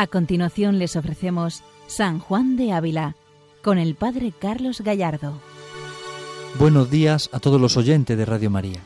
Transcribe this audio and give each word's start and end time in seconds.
A 0.00 0.06
continuación 0.06 0.78
les 0.78 0.96
ofrecemos 0.96 1.62
San 1.86 2.20
Juan 2.20 2.56
de 2.56 2.72
Ávila 2.72 3.16
con 3.62 3.76
el 3.76 3.96
Padre 3.96 4.32
Carlos 4.32 4.80
Gallardo. 4.80 5.38
Buenos 6.58 6.90
días 6.90 7.28
a 7.34 7.38
todos 7.38 7.60
los 7.60 7.76
oyentes 7.76 8.16
de 8.16 8.24
Radio 8.24 8.48
María. 8.48 8.80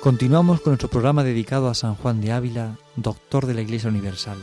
Continuamos 0.00 0.60
con 0.60 0.70
nuestro 0.70 0.88
programa 0.88 1.24
dedicado 1.24 1.68
a 1.68 1.74
San 1.74 1.96
Juan 1.96 2.20
de 2.20 2.30
Ávila, 2.30 2.78
doctor 2.94 3.46
de 3.46 3.54
la 3.54 3.62
Iglesia 3.62 3.90
Universal. 3.90 4.38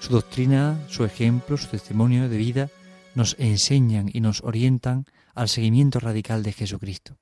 Su 0.00 0.14
doctrina, 0.14 0.80
su 0.88 1.04
ejemplo, 1.04 1.56
su 1.56 1.68
testimonio 1.68 2.28
de 2.28 2.38
vida 2.38 2.70
nos 3.14 3.36
enseñan 3.38 4.10
y 4.12 4.20
nos 4.20 4.42
orientan 4.42 5.04
al 5.32 5.48
seguimiento 5.48 6.00
radical 6.00 6.42
de 6.42 6.52
Jesucristo. 6.52 7.18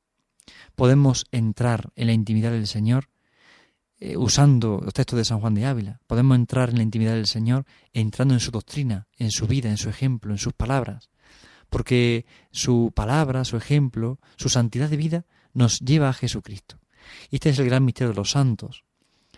Podemos 0.77 1.27
entrar 1.31 1.91
en 1.95 2.07
la 2.07 2.15
intimidad 2.15 2.53
del 2.53 2.67
Señor 2.67 3.11
eh, 4.01 4.17
usando 4.17 4.81
los 4.83 4.93
textos 4.93 5.17
de 5.17 5.25
San 5.25 5.41
Juan 5.41 5.55
de 5.55 5.67
Ávila. 5.67 6.01
Podemos 6.07 6.37
entrar 6.37 6.71
en 6.71 6.77
la 6.77 6.83
intimidad 6.83 7.15
del 7.15 7.27
Señor 7.27 7.65
entrando 7.93 8.35
en 8.35 8.41
su 8.41 8.51
doctrina, 8.51 9.07
en 9.17 9.31
su 9.31 9.47
vida, 9.47 9.71
en 9.71 9.77
su 9.77 9.89
ejemplo, 9.89 10.33
en 10.33 10.39
sus 10.39 10.53
palabras. 10.53 11.11
Porque 11.71 12.27
su 12.51 12.93
palabra, 12.95 13.45
su 13.45 13.57
ejemplo, 13.57 14.19
su 14.37 14.49
santidad 14.49 14.89
de 14.89 14.97
vida 14.97 15.27
nos 15.53 15.81
lleva 15.81 16.09
a 16.09 16.13
Jesucristo. 16.13 16.79
Y 17.31 17.37
este 17.37 17.51
es 17.51 17.59
el 17.59 17.67
gran 17.67 17.85
misterio 17.85 18.11
de 18.11 18.17
los 18.17 18.33
santos. 18.33 18.85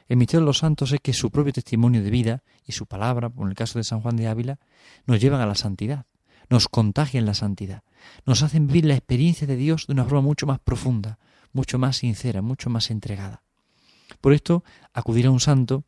El 0.08 0.16
misterio 0.16 0.40
de 0.40 0.46
los 0.46 0.58
santos 0.58 0.92
es 0.92 1.00
que 1.00 1.12
su 1.12 1.30
propio 1.30 1.52
testimonio 1.52 2.02
de 2.02 2.10
vida 2.10 2.42
y 2.64 2.72
su 2.72 2.86
palabra, 2.86 3.28
como 3.28 3.44
en 3.44 3.50
el 3.50 3.56
caso 3.56 3.78
de 3.78 3.84
San 3.84 4.00
Juan 4.00 4.16
de 4.16 4.28
Ávila, 4.28 4.58
nos 5.06 5.20
llevan 5.20 5.40
a 5.40 5.46
la 5.46 5.54
santidad, 5.54 6.06
nos 6.48 6.68
contagian 6.68 7.26
la 7.26 7.34
santidad, 7.34 7.82
nos 8.24 8.42
hacen 8.42 8.68
vivir 8.68 8.86
la 8.86 8.94
experiencia 8.94 9.46
de 9.46 9.56
Dios 9.56 9.86
de 9.86 9.94
una 9.94 10.04
forma 10.04 10.20
mucho 10.20 10.46
más 10.46 10.60
profunda, 10.60 11.18
mucho 11.52 11.78
más 11.78 11.96
sincera, 11.96 12.40
mucho 12.40 12.70
más 12.70 12.90
entregada. 12.90 13.42
Por 14.20 14.32
esto, 14.32 14.64
acudir 14.92 15.26
a 15.26 15.30
un 15.30 15.40
santo 15.40 15.84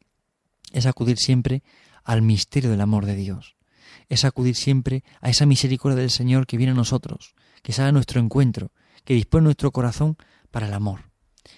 es 0.72 0.86
acudir 0.86 1.18
siempre 1.18 1.62
al 2.04 2.22
misterio 2.22 2.70
del 2.70 2.80
amor 2.80 3.06
de 3.06 3.16
Dios, 3.16 3.56
es 4.08 4.24
acudir 4.24 4.54
siempre 4.54 5.04
a 5.20 5.30
esa 5.30 5.46
misericordia 5.46 6.00
del 6.00 6.10
Señor 6.10 6.46
que 6.46 6.56
viene 6.56 6.72
a 6.72 6.76
nosotros, 6.76 7.34
que 7.62 7.72
sale 7.72 7.88
a 7.88 7.92
nuestro 7.92 8.20
encuentro, 8.20 8.72
que 9.04 9.14
dispone 9.14 9.44
nuestro 9.44 9.70
corazón 9.72 10.16
para 10.50 10.66
el 10.66 10.74
amor. 10.74 11.10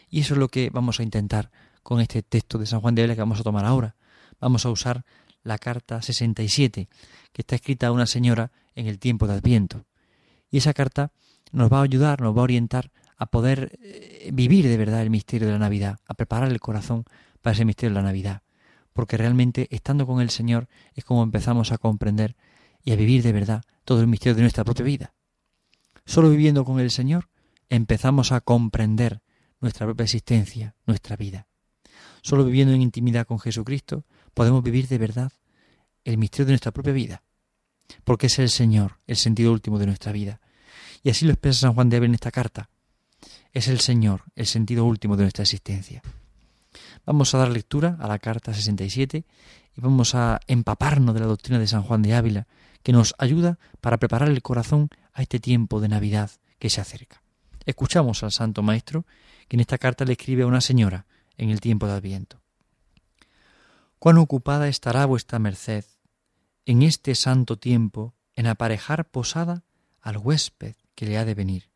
Y 0.09 0.21
eso 0.21 0.35
es 0.35 0.41
lo 0.41 0.49
que 0.49 0.71
vamos 0.71 1.01
a 1.01 1.03
intentar 1.03 1.51
con 1.83 2.01
este 2.01 2.23
texto 2.23 2.59
de 2.59 2.67
San 2.67 2.81
Juan 2.81 2.95
de 2.95 3.03
Ávila 3.03 3.15
que 3.15 3.21
vamos 3.23 3.41
a 3.41 3.45
tomar 3.45 3.65
ahora. 3.65 3.97
Vamos 4.41 4.67
a 4.67 4.71
usar 4.71 5.05
la 5.43 5.59
carta 5.59 6.03
67, 6.03 6.89
que 7.33 7.43
está 7.43 7.55
escrita 7.55 7.87
a 7.87 7.93
una 7.93 8.07
señora 8.07 8.53
en 8.75 8.87
el 8.87 8.99
tiempo 8.99 9.27
de 9.27 9.35
Adviento. 9.35 9.87
Y 10.51 10.59
esa 10.59 10.75
carta 10.75 11.13
nos 11.53 11.73
va 11.73 11.81
a 11.81 11.83
ayudar, 11.83 12.21
nos 12.21 12.37
va 12.37 12.41
a 12.41 12.45
orientar 12.45 12.91
a 13.21 13.27
poder 13.27 13.79
eh, 13.83 14.31
vivir 14.33 14.67
de 14.67 14.79
verdad 14.79 15.03
el 15.03 15.11
misterio 15.11 15.47
de 15.47 15.53
la 15.53 15.59
Navidad, 15.59 15.99
a 16.07 16.15
preparar 16.15 16.51
el 16.51 16.59
corazón 16.59 17.05
para 17.43 17.53
ese 17.53 17.67
misterio 17.67 17.91
de 17.91 18.01
la 18.01 18.07
Navidad. 18.07 18.43
Porque 18.95 19.19
realmente 19.19 19.69
estando 19.71 20.07
con 20.07 20.23
el 20.23 20.31
Señor 20.31 20.69
es 20.95 21.05
como 21.05 21.23
empezamos 21.23 21.71
a 21.71 21.77
comprender 21.77 22.35
y 22.83 22.93
a 22.93 22.97
vivir 22.97 23.23
de 23.23 23.33
verdad 23.33 23.63
todo 23.85 24.01
el 24.01 24.07
misterio 24.07 24.37
de 24.37 24.41
nuestra 24.41 24.65
propia 24.65 24.87
vida. 24.87 25.13
Solo 26.07 26.31
viviendo 26.31 26.65
con 26.65 26.81
el 26.81 26.91
Señor 26.91 27.29
empezamos 27.69 28.33
a 28.33 28.41
comprender 28.41 29.21
nuestra 29.61 29.85
propia 29.85 30.05
existencia, 30.05 30.75
nuestra 30.87 31.15
vida. 31.17 31.47
Solo 32.23 32.47
viviendo 32.47 32.73
en 32.73 32.81
intimidad 32.81 33.27
con 33.27 33.39
Jesucristo 33.39 34.07
podemos 34.33 34.63
vivir 34.63 34.89
de 34.89 34.97
verdad 34.97 35.31
el 36.05 36.17
misterio 36.17 36.47
de 36.47 36.53
nuestra 36.53 36.73
propia 36.73 36.95
vida, 36.95 37.23
porque 38.05 38.29
es 38.29 38.39
el 38.39 38.49
Señor 38.49 38.99
el 39.07 39.17
sentido 39.17 39.53
último 39.53 39.79
de 39.79 39.87
nuestra 39.87 40.11
vida. 40.11 40.41
Y 41.03 41.11
así 41.11 41.27
lo 41.27 41.33
expresa 41.33 41.61
San 41.61 41.75
Juan 41.75 41.91
de 41.91 41.99
Ávila 41.99 42.13
en 42.13 42.15
esta 42.15 42.31
carta 42.31 42.71
es 43.53 43.69
el 43.69 43.81
Señor, 43.81 44.23
el 44.37 44.47
sentido 44.47 44.85
último 44.85 45.17
de 45.17 45.25
nuestra 45.25 45.43
existencia. 45.43 46.03
Vamos 47.05 47.35
a 47.35 47.39
dar 47.39 47.49
lectura 47.49 47.97
a 48.01 48.07
la 48.07 48.19
carta 48.19 48.55
67 48.55 49.25
y 49.77 49.81
vamos 49.81 50.15
a 50.15 50.41
empaparnos 50.47 51.15
de 51.15 51.21
la 51.21 51.27
doctrina 51.27 51.59
de 51.59 51.67
San 51.67 51.83
Juan 51.83 52.03
de 52.03 52.15
Ávila, 52.15 52.47
que 52.83 52.93
nos 52.93 53.15
ayuda 53.19 53.59
para 53.81 53.99
preparar 53.99 54.29
el 54.29 54.43
corazón 54.43 54.89
a 55.13 55.23
este 55.23 55.41
tiempo 55.41 55.81
de 55.81 55.89
Navidad 55.89 56.31
que 56.59 56.71
se 56.71 56.81
acerca. 56.81 57.23
Escuchamos 57.67 58.23
al 58.23 58.33
Santo 58.33 58.63
Maestro, 58.63 59.05
que 59.49 59.57
en 59.57 59.61
esta 59.61 59.79
carta 59.79 60.05
le 60.05 60.13
escribe 60.13 60.45
a 60.45 60.47
una 60.47 60.61
señora 60.61 61.07
en 61.37 61.51
el 61.51 61.61
tiempo 61.61 61.87
de 61.87 61.93
Adviento. 61.93 62.41
Cuán 63.99 64.19
ocupada 64.19 64.69
estará 64.69 65.05
vuestra 65.07 65.39
merced 65.39 65.85
en 66.65 66.83
este 66.83 67.15
santo 67.15 67.59
tiempo 67.59 68.15
en 68.35 68.47
aparejar 68.47 69.11
posada 69.11 69.65
al 70.01 70.17
huésped 70.19 70.75
que 70.95 71.07
le 71.07 71.19
ha 71.19 71.25
de 71.25 71.35
venir 71.35 71.70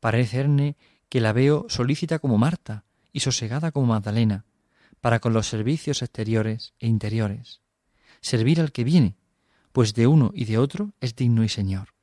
Parecerne 0.00 0.76
que 1.08 1.20
la 1.20 1.32
veo 1.32 1.66
solícita 1.68 2.18
como 2.18 2.38
Marta 2.38 2.84
y 3.12 3.20
sosegada 3.20 3.72
como 3.72 3.86
Magdalena, 3.86 4.44
para 5.00 5.20
con 5.20 5.32
los 5.32 5.46
servicios 5.48 6.02
exteriores 6.02 6.74
e 6.78 6.86
interiores. 6.86 7.60
Servir 8.20 8.60
al 8.60 8.72
que 8.72 8.84
viene, 8.84 9.16
pues 9.72 9.94
de 9.94 10.06
uno 10.06 10.30
y 10.34 10.44
de 10.44 10.58
otro 10.58 10.92
es 11.00 11.16
digno 11.16 11.44
y 11.44 11.48
Señor. 11.48 11.94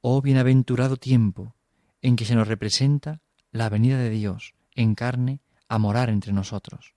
Oh 0.00 0.22
bienaventurado 0.22 0.96
tiempo 0.96 1.54
en 2.02 2.16
que 2.16 2.24
se 2.24 2.34
nos 2.34 2.48
representa 2.48 3.20
la 3.50 3.68
venida 3.68 3.98
de 3.98 4.10
Dios 4.10 4.54
en 4.74 4.94
carne 4.94 5.40
a 5.68 5.78
morar 5.78 6.10
entre 6.10 6.32
nosotros, 6.32 6.94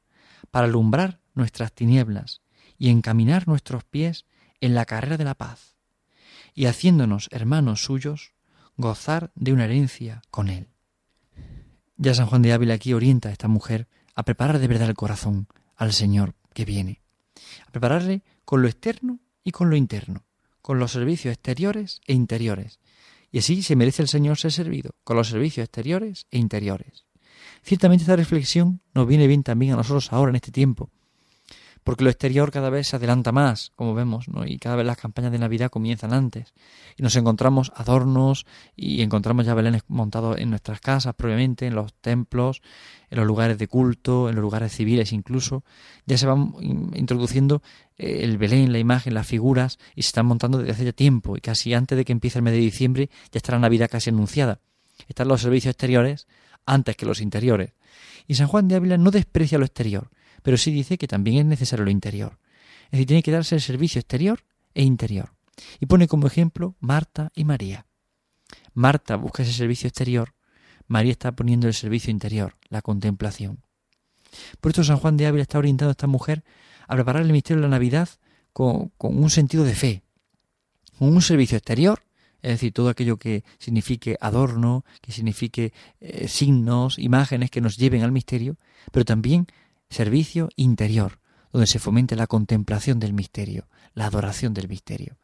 para 0.51 0.67
alumbrar 0.67 1.19
nuestras 1.33 1.73
tinieblas 1.73 2.41
y 2.77 2.89
encaminar 2.89 3.47
nuestros 3.47 3.83
pies 3.83 4.25
en 4.59 4.75
la 4.75 4.85
carrera 4.85 5.17
de 5.17 5.25
la 5.25 5.35
paz, 5.35 5.75
y 6.53 6.65
haciéndonos 6.65 7.27
hermanos 7.31 7.83
suyos, 7.83 8.33
gozar 8.81 9.31
de 9.35 9.53
una 9.53 9.65
herencia 9.65 10.21
con 10.29 10.49
Él. 10.49 10.67
Ya 11.97 12.13
San 12.13 12.25
Juan 12.25 12.41
de 12.41 12.51
Ávila 12.51 12.73
aquí 12.73 12.93
orienta 12.93 13.29
a 13.29 13.31
esta 13.31 13.47
mujer 13.47 13.87
a 14.15 14.23
preparar 14.23 14.59
de 14.59 14.67
verdad 14.67 14.89
el 14.89 14.95
corazón 14.95 15.47
al 15.75 15.93
Señor 15.93 16.35
que 16.53 16.65
viene, 16.65 17.01
a 17.67 17.71
prepararle 17.71 18.23
con 18.43 18.61
lo 18.61 18.67
externo 18.67 19.19
y 19.43 19.51
con 19.51 19.69
lo 19.69 19.75
interno, 19.75 20.25
con 20.61 20.79
los 20.79 20.91
servicios 20.91 21.33
exteriores 21.33 22.01
e 22.07 22.13
interiores. 22.13 22.79
Y 23.31 23.39
así 23.39 23.63
se 23.63 23.75
merece 23.75 24.01
el 24.01 24.09
Señor 24.09 24.37
ser 24.37 24.51
servido, 24.51 24.91
con 25.03 25.15
los 25.15 25.29
servicios 25.29 25.63
exteriores 25.63 26.27
e 26.31 26.37
interiores. 26.37 27.05
Ciertamente 27.63 28.03
esta 28.03 28.15
reflexión 28.15 28.81
nos 28.93 29.07
viene 29.07 29.27
bien 29.27 29.43
también 29.43 29.73
a 29.73 29.77
nosotros 29.77 30.11
ahora 30.11 30.31
en 30.31 30.35
este 30.35 30.51
tiempo, 30.51 30.91
porque 31.83 32.03
lo 32.03 32.09
exterior 32.09 32.51
cada 32.51 32.69
vez 32.69 32.87
se 32.87 32.95
adelanta 32.95 33.31
más, 33.31 33.71
como 33.75 33.93
vemos, 33.93 34.27
¿no? 34.27 34.45
y 34.45 34.57
cada 34.57 34.75
vez 34.75 34.85
las 34.85 34.97
campañas 34.97 35.31
de 35.31 35.39
Navidad 35.39 35.71
comienzan 35.71 36.13
antes, 36.13 36.53
y 36.97 37.03
nos 37.03 37.15
encontramos 37.15 37.71
adornos 37.75 38.45
y 38.75 39.01
encontramos 39.01 39.45
ya 39.45 39.53
belenes 39.53 39.83
montados 39.87 40.37
en 40.37 40.49
nuestras 40.49 40.79
casas 40.79 41.15
previamente, 41.15 41.65
en 41.65 41.75
los 41.75 41.93
templos, 41.95 42.61
en 43.09 43.17
los 43.17 43.27
lugares 43.27 43.57
de 43.57 43.67
culto, 43.67 44.29
en 44.29 44.35
los 44.35 44.41
lugares 44.41 44.73
civiles 44.73 45.11
incluso, 45.11 45.63
ya 46.05 46.17
se 46.17 46.27
van 46.27 46.53
introduciendo 46.93 47.61
eh, 47.97 48.19
el 48.23 48.37
Belén, 48.37 48.71
la 48.71 48.79
imagen, 48.79 49.13
las 49.13 49.27
figuras, 49.27 49.79
y 49.95 50.03
se 50.03 50.07
están 50.07 50.27
montando 50.27 50.59
desde 50.59 50.71
hace 50.71 50.85
ya 50.85 50.93
tiempo, 50.93 51.35
y 51.35 51.41
casi 51.41 51.73
antes 51.73 51.97
de 51.97 52.05
que 52.05 52.11
empiece 52.11 52.39
el 52.39 52.43
mes 52.43 52.53
de 52.53 52.59
diciembre 52.59 53.09
ya 53.31 53.37
está 53.37 53.53
la 53.53 53.59
Navidad 53.59 53.89
casi 53.89 54.09
anunciada. 54.09 54.59
Están 55.07 55.27
los 55.27 55.41
servicios 55.41 55.71
exteriores 55.71 56.27
antes 56.65 56.95
que 56.95 57.05
los 57.05 57.21
interiores. 57.21 57.73
Y 58.27 58.35
San 58.35 58.47
Juan 58.47 58.67
de 58.67 58.75
Ávila 58.75 58.97
no 58.97 59.11
desprecia 59.11 59.57
lo 59.57 59.65
exterior, 59.65 60.09
pero 60.41 60.57
sí 60.57 60.71
dice 60.71 60.97
que 60.97 61.07
también 61.07 61.37
es 61.37 61.45
necesario 61.45 61.85
lo 61.85 61.91
interior. 61.91 62.39
Es 62.85 62.91
decir, 62.91 63.07
tiene 63.07 63.23
que 63.23 63.31
darse 63.31 63.55
el 63.55 63.61
servicio 63.61 63.99
exterior 63.99 64.43
e 64.73 64.83
interior. 64.83 65.33
Y 65.79 65.85
pone 65.85 66.07
como 66.07 66.27
ejemplo 66.27 66.75
Marta 66.79 67.31
y 67.35 67.45
María. 67.45 67.85
Marta 68.73 69.15
busca 69.15 69.43
ese 69.43 69.53
servicio 69.53 69.87
exterior, 69.87 70.33
María 70.87 71.11
está 71.11 71.31
poniendo 71.33 71.67
el 71.67 71.73
servicio 71.73 72.11
interior, 72.11 72.55
la 72.69 72.81
contemplación. 72.81 73.63
Por 74.59 74.71
esto 74.71 74.83
San 74.83 74.97
Juan 74.97 75.17
de 75.17 75.25
Ávila 75.25 75.43
está 75.43 75.57
orientando 75.57 75.89
a 75.89 75.91
esta 75.91 76.07
mujer 76.07 76.43
a 76.87 76.95
preparar 76.95 77.23
el 77.23 77.31
misterio 77.31 77.61
de 77.61 77.67
la 77.67 77.71
Navidad 77.71 78.09
con, 78.53 78.91
un 78.99 79.29
sentido 79.29 79.63
de 79.63 79.75
fe, 79.75 80.03
con 80.97 81.09
un 81.09 81.21
servicio 81.21 81.57
exterior, 81.57 82.03
es 82.41 82.51
decir, 82.51 82.73
todo 82.73 82.89
aquello 82.89 83.17
que 83.17 83.43
signifique 83.59 84.17
adorno, 84.19 84.83
que 85.01 85.11
signifique 85.11 85.73
eh, 85.99 86.27
signos, 86.27 86.97
imágenes 86.97 87.51
que 87.51 87.61
nos 87.61 87.77
lleven 87.77 88.03
al 88.03 88.11
misterio, 88.11 88.57
pero 88.91 89.05
también 89.05 89.47
servicio 89.91 90.49
interior, 90.55 91.19
donde 91.51 91.67
se 91.67 91.79
fomente 91.79 92.15
la 92.15 92.27
contemplación 92.27 92.99
del 92.99 93.13
misterio, 93.13 93.67
la 93.93 94.05
adoración 94.05 94.53
del 94.53 94.67
misterio. 94.67 95.17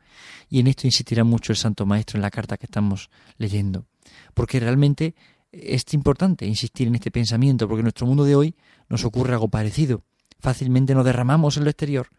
Y 0.49 0.59
en 0.59 0.67
esto 0.67 0.85
insistirá 0.85 1.23
mucho 1.23 1.53
el 1.53 1.57
Santo 1.57 1.85
Maestro 1.85 2.17
en 2.17 2.21
la 2.21 2.31
carta 2.31 2.57
que 2.57 2.65
estamos 2.65 3.09
leyendo, 3.37 3.87
porque 4.33 4.59
realmente 4.59 5.15
es 5.51 5.85
importante 5.93 6.45
insistir 6.45 6.87
en 6.87 6.95
este 6.95 7.11
pensamiento, 7.11 7.67
porque 7.67 7.79
en 7.79 7.85
nuestro 7.85 8.05
mundo 8.05 8.25
de 8.25 8.35
hoy 8.35 8.55
nos 8.89 9.05
ocurre 9.05 9.33
algo 9.33 9.47
parecido. 9.47 10.03
Fácilmente 10.39 10.93
nos 10.93 11.05
derramamos 11.05 11.57
en 11.57 11.63
lo 11.63 11.69
exterior 11.69 12.09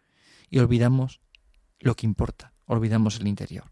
y 0.49 0.59
olvidamos 0.59 1.21
lo 1.79 1.95
que 1.95 2.07
importa, 2.07 2.53
olvidamos 2.65 3.19
el 3.19 3.27
interior. 3.27 3.71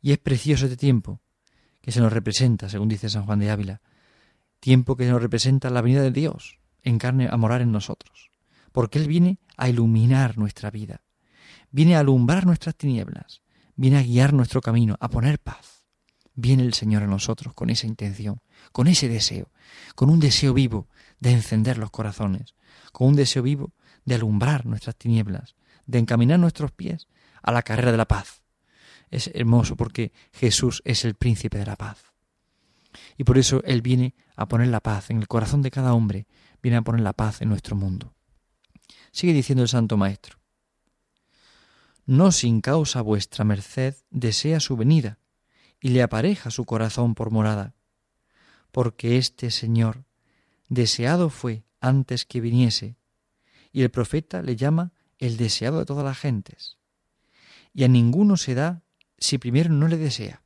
Y 0.00 0.12
es 0.12 0.18
precioso 0.18 0.64
este 0.64 0.76
tiempo 0.76 1.20
que 1.80 1.92
se 1.92 2.00
nos 2.00 2.12
representa, 2.12 2.68
según 2.68 2.88
dice 2.88 3.10
San 3.10 3.26
Juan 3.26 3.40
de 3.40 3.50
Ávila, 3.50 3.82
tiempo 4.58 4.96
que 4.96 5.06
nos 5.06 5.20
representa 5.20 5.70
la 5.70 5.82
venida 5.82 6.02
de 6.02 6.10
Dios, 6.10 6.58
en 6.82 6.98
carne 6.98 7.28
a 7.30 7.36
morar 7.36 7.62
en 7.62 7.72
nosotros, 7.72 8.30
porque 8.72 8.98
Él 8.98 9.08
viene 9.08 9.38
a 9.56 9.68
iluminar 9.68 10.38
nuestra 10.38 10.70
vida, 10.70 11.02
viene 11.70 11.96
a 11.96 12.00
alumbrar 12.00 12.46
nuestras 12.46 12.76
tinieblas, 12.76 13.42
viene 13.76 13.98
a 13.98 14.02
guiar 14.02 14.32
nuestro 14.32 14.60
camino, 14.60 14.96
a 15.00 15.08
poner 15.08 15.38
paz. 15.38 15.84
Viene 16.34 16.62
el 16.62 16.72
Señor 16.72 17.02
a 17.02 17.06
nosotros 17.06 17.52
con 17.52 17.68
esa 17.68 17.86
intención, 17.86 18.40
con 18.72 18.86
ese 18.86 19.08
deseo, 19.08 19.50
con 19.94 20.08
un 20.08 20.18
deseo 20.18 20.54
vivo 20.54 20.88
de 21.20 21.32
encender 21.32 21.76
los 21.76 21.90
corazones, 21.90 22.54
con 22.90 23.08
un 23.08 23.16
deseo 23.16 23.42
vivo 23.42 23.74
de 24.04 24.14
alumbrar 24.14 24.64
nuestras 24.64 24.96
tinieblas, 24.96 25.56
de 25.86 25.98
encaminar 25.98 26.38
nuestros 26.38 26.72
pies 26.72 27.08
a 27.42 27.52
la 27.52 27.62
carrera 27.62 27.92
de 27.92 27.98
la 27.98 28.08
paz. 28.08 28.42
Es 29.10 29.30
hermoso 29.34 29.76
porque 29.76 30.12
Jesús 30.32 30.80
es 30.86 31.04
el 31.04 31.14
príncipe 31.14 31.58
de 31.58 31.66
la 31.66 31.76
paz. 31.76 32.11
Y 33.16 33.24
por 33.24 33.38
eso 33.38 33.62
Él 33.64 33.82
viene 33.82 34.14
a 34.36 34.48
poner 34.48 34.68
la 34.68 34.80
paz 34.80 35.10
en 35.10 35.18
el 35.18 35.28
corazón 35.28 35.62
de 35.62 35.70
cada 35.70 35.94
hombre, 35.94 36.26
viene 36.62 36.78
a 36.78 36.82
poner 36.82 37.00
la 37.00 37.12
paz 37.12 37.42
en 37.42 37.48
nuestro 37.48 37.76
mundo. 37.76 38.14
Sigue 39.10 39.32
diciendo 39.32 39.62
el 39.62 39.68
Santo 39.68 39.96
Maestro. 39.96 40.38
No 42.06 42.32
sin 42.32 42.60
causa 42.60 43.00
vuestra 43.00 43.44
merced 43.44 43.94
desea 44.10 44.60
su 44.60 44.76
venida, 44.76 45.18
y 45.80 45.88
le 45.88 46.02
apareja 46.02 46.50
su 46.50 46.64
corazón 46.64 47.14
por 47.14 47.30
morada, 47.30 47.74
porque 48.70 49.18
este 49.18 49.50
Señor 49.50 50.04
deseado 50.68 51.28
fue 51.28 51.64
antes 51.80 52.24
que 52.24 52.40
viniese, 52.40 52.96
y 53.72 53.82
el 53.82 53.90
profeta 53.90 54.42
le 54.42 54.56
llama 54.56 54.92
el 55.18 55.36
deseado 55.36 55.80
de 55.80 55.84
todas 55.84 56.04
las 56.04 56.18
gentes. 56.18 56.78
Y 57.74 57.84
a 57.84 57.88
ninguno 57.88 58.36
se 58.36 58.54
da 58.54 58.82
si 59.18 59.38
primero 59.38 59.70
no 59.70 59.88
le 59.88 59.96
desea. 59.96 60.42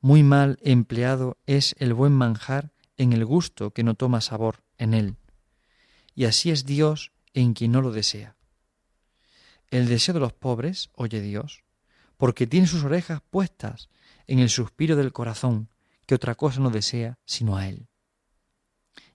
Muy 0.00 0.22
mal 0.22 0.58
empleado 0.62 1.36
es 1.46 1.76
el 1.78 1.92
buen 1.92 2.12
manjar 2.12 2.72
en 2.96 3.12
el 3.12 3.24
gusto 3.24 3.72
que 3.72 3.82
no 3.82 3.94
toma 3.94 4.22
sabor 4.22 4.62
en 4.78 4.94
él. 4.94 5.16
Y 6.14 6.24
así 6.24 6.50
es 6.50 6.64
Dios 6.64 7.12
en 7.34 7.52
quien 7.52 7.72
no 7.72 7.82
lo 7.82 7.92
desea. 7.92 8.36
El 9.68 9.88
deseo 9.88 10.14
de 10.14 10.20
los 10.20 10.32
pobres, 10.32 10.90
oye 10.94 11.20
Dios, 11.20 11.64
porque 12.16 12.46
tiene 12.46 12.66
sus 12.66 12.82
orejas 12.82 13.20
puestas 13.30 13.88
en 14.26 14.38
el 14.38 14.48
suspiro 14.48 14.96
del 14.96 15.12
corazón, 15.12 15.68
que 16.06 16.14
otra 16.14 16.34
cosa 16.34 16.60
no 16.60 16.70
desea 16.70 17.18
sino 17.24 17.56
a 17.56 17.68
Él. 17.68 17.86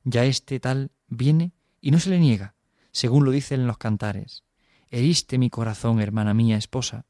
Ya 0.03 0.25
este 0.25 0.59
tal 0.59 0.91
viene 1.07 1.53
y 1.81 1.91
no 1.91 1.99
se 1.99 2.09
le 2.11 2.19
niega, 2.19 2.55
según 2.91 3.25
lo 3.25 3.31
dicen 3.31 3.67
los 3.67 3.77
cantares. 3.77 4.43
Heriste 4.89 5.37
mi 5.37 5.49
corazón, 5.49 5.99
hermana 5.99 6.33
mía, 6.33 6.57
esposa, 6.57 7.05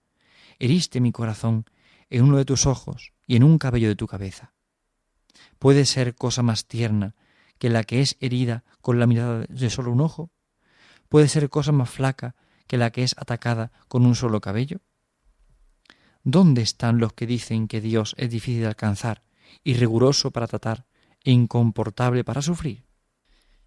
heriste 0.59 1.01
mi 1.01 1.11
corazón 1.11 1.65
en 2.09 2.23
uno 2.23 2.37
de 2.37 2.45
tus 2.45 2.65
ojos 2.65 3.13
y 3.27 3.35
en 3.35 3.43
un 3.43 3.57
cabello 3.57 3.87
de 3.87 3.95
tu 3.95 4.07
cabeza. 4.07 4.53
¿Puede 5.59 5.85
ser 5.85 6.15
cosa 6.15 6.43
más 6.43 6.65
tierna 6.65 7.15
que 7.57 7.69
la 7.69 7.83
que 7.83 8.01
es 8.01 8.17
herida 8.19 8.63
con 8.81 8.99
la 8.99 9.07
mirada 9.07 9.45
de 9.47 9.69
solo 9.69 9.91
un 9.91 10.01
ojo? 10.01 10.31
¿Puede 11.09 11.27
ser 11.27 11.49
cosa 11.49 11.71
más 11.71 11.89
flaca 11.89 12.35
que 12.67 12.77
la 12.77 12.91
que 12.91 13.03
es 13.03 13.15
atacada 13.17 13.71
con 13.87 14.05
un 14.05 14.15
solo 14.15 14.41
cabello? 14.41 14.81
¿Dónde 16.23 16.61
están 16.61 16.97
los 16.97 17.13
que 17.13 17.27
dicen 17.27 17.67
que 17.67 17.81
Dios 17.81 18.15
es 18.17 18.29
difícil 18.29 18.61
de 18.61 18.67
alcanzar 18.67 19.23
y 19.63 19.75
riguroso 19.75 20.31
para 20.31 20.47
tratar 20.47 20.85
e 21.23 21.31
incomportable 21.31 22.23
para 22.23 22.41
sufrir? 22.41 22.85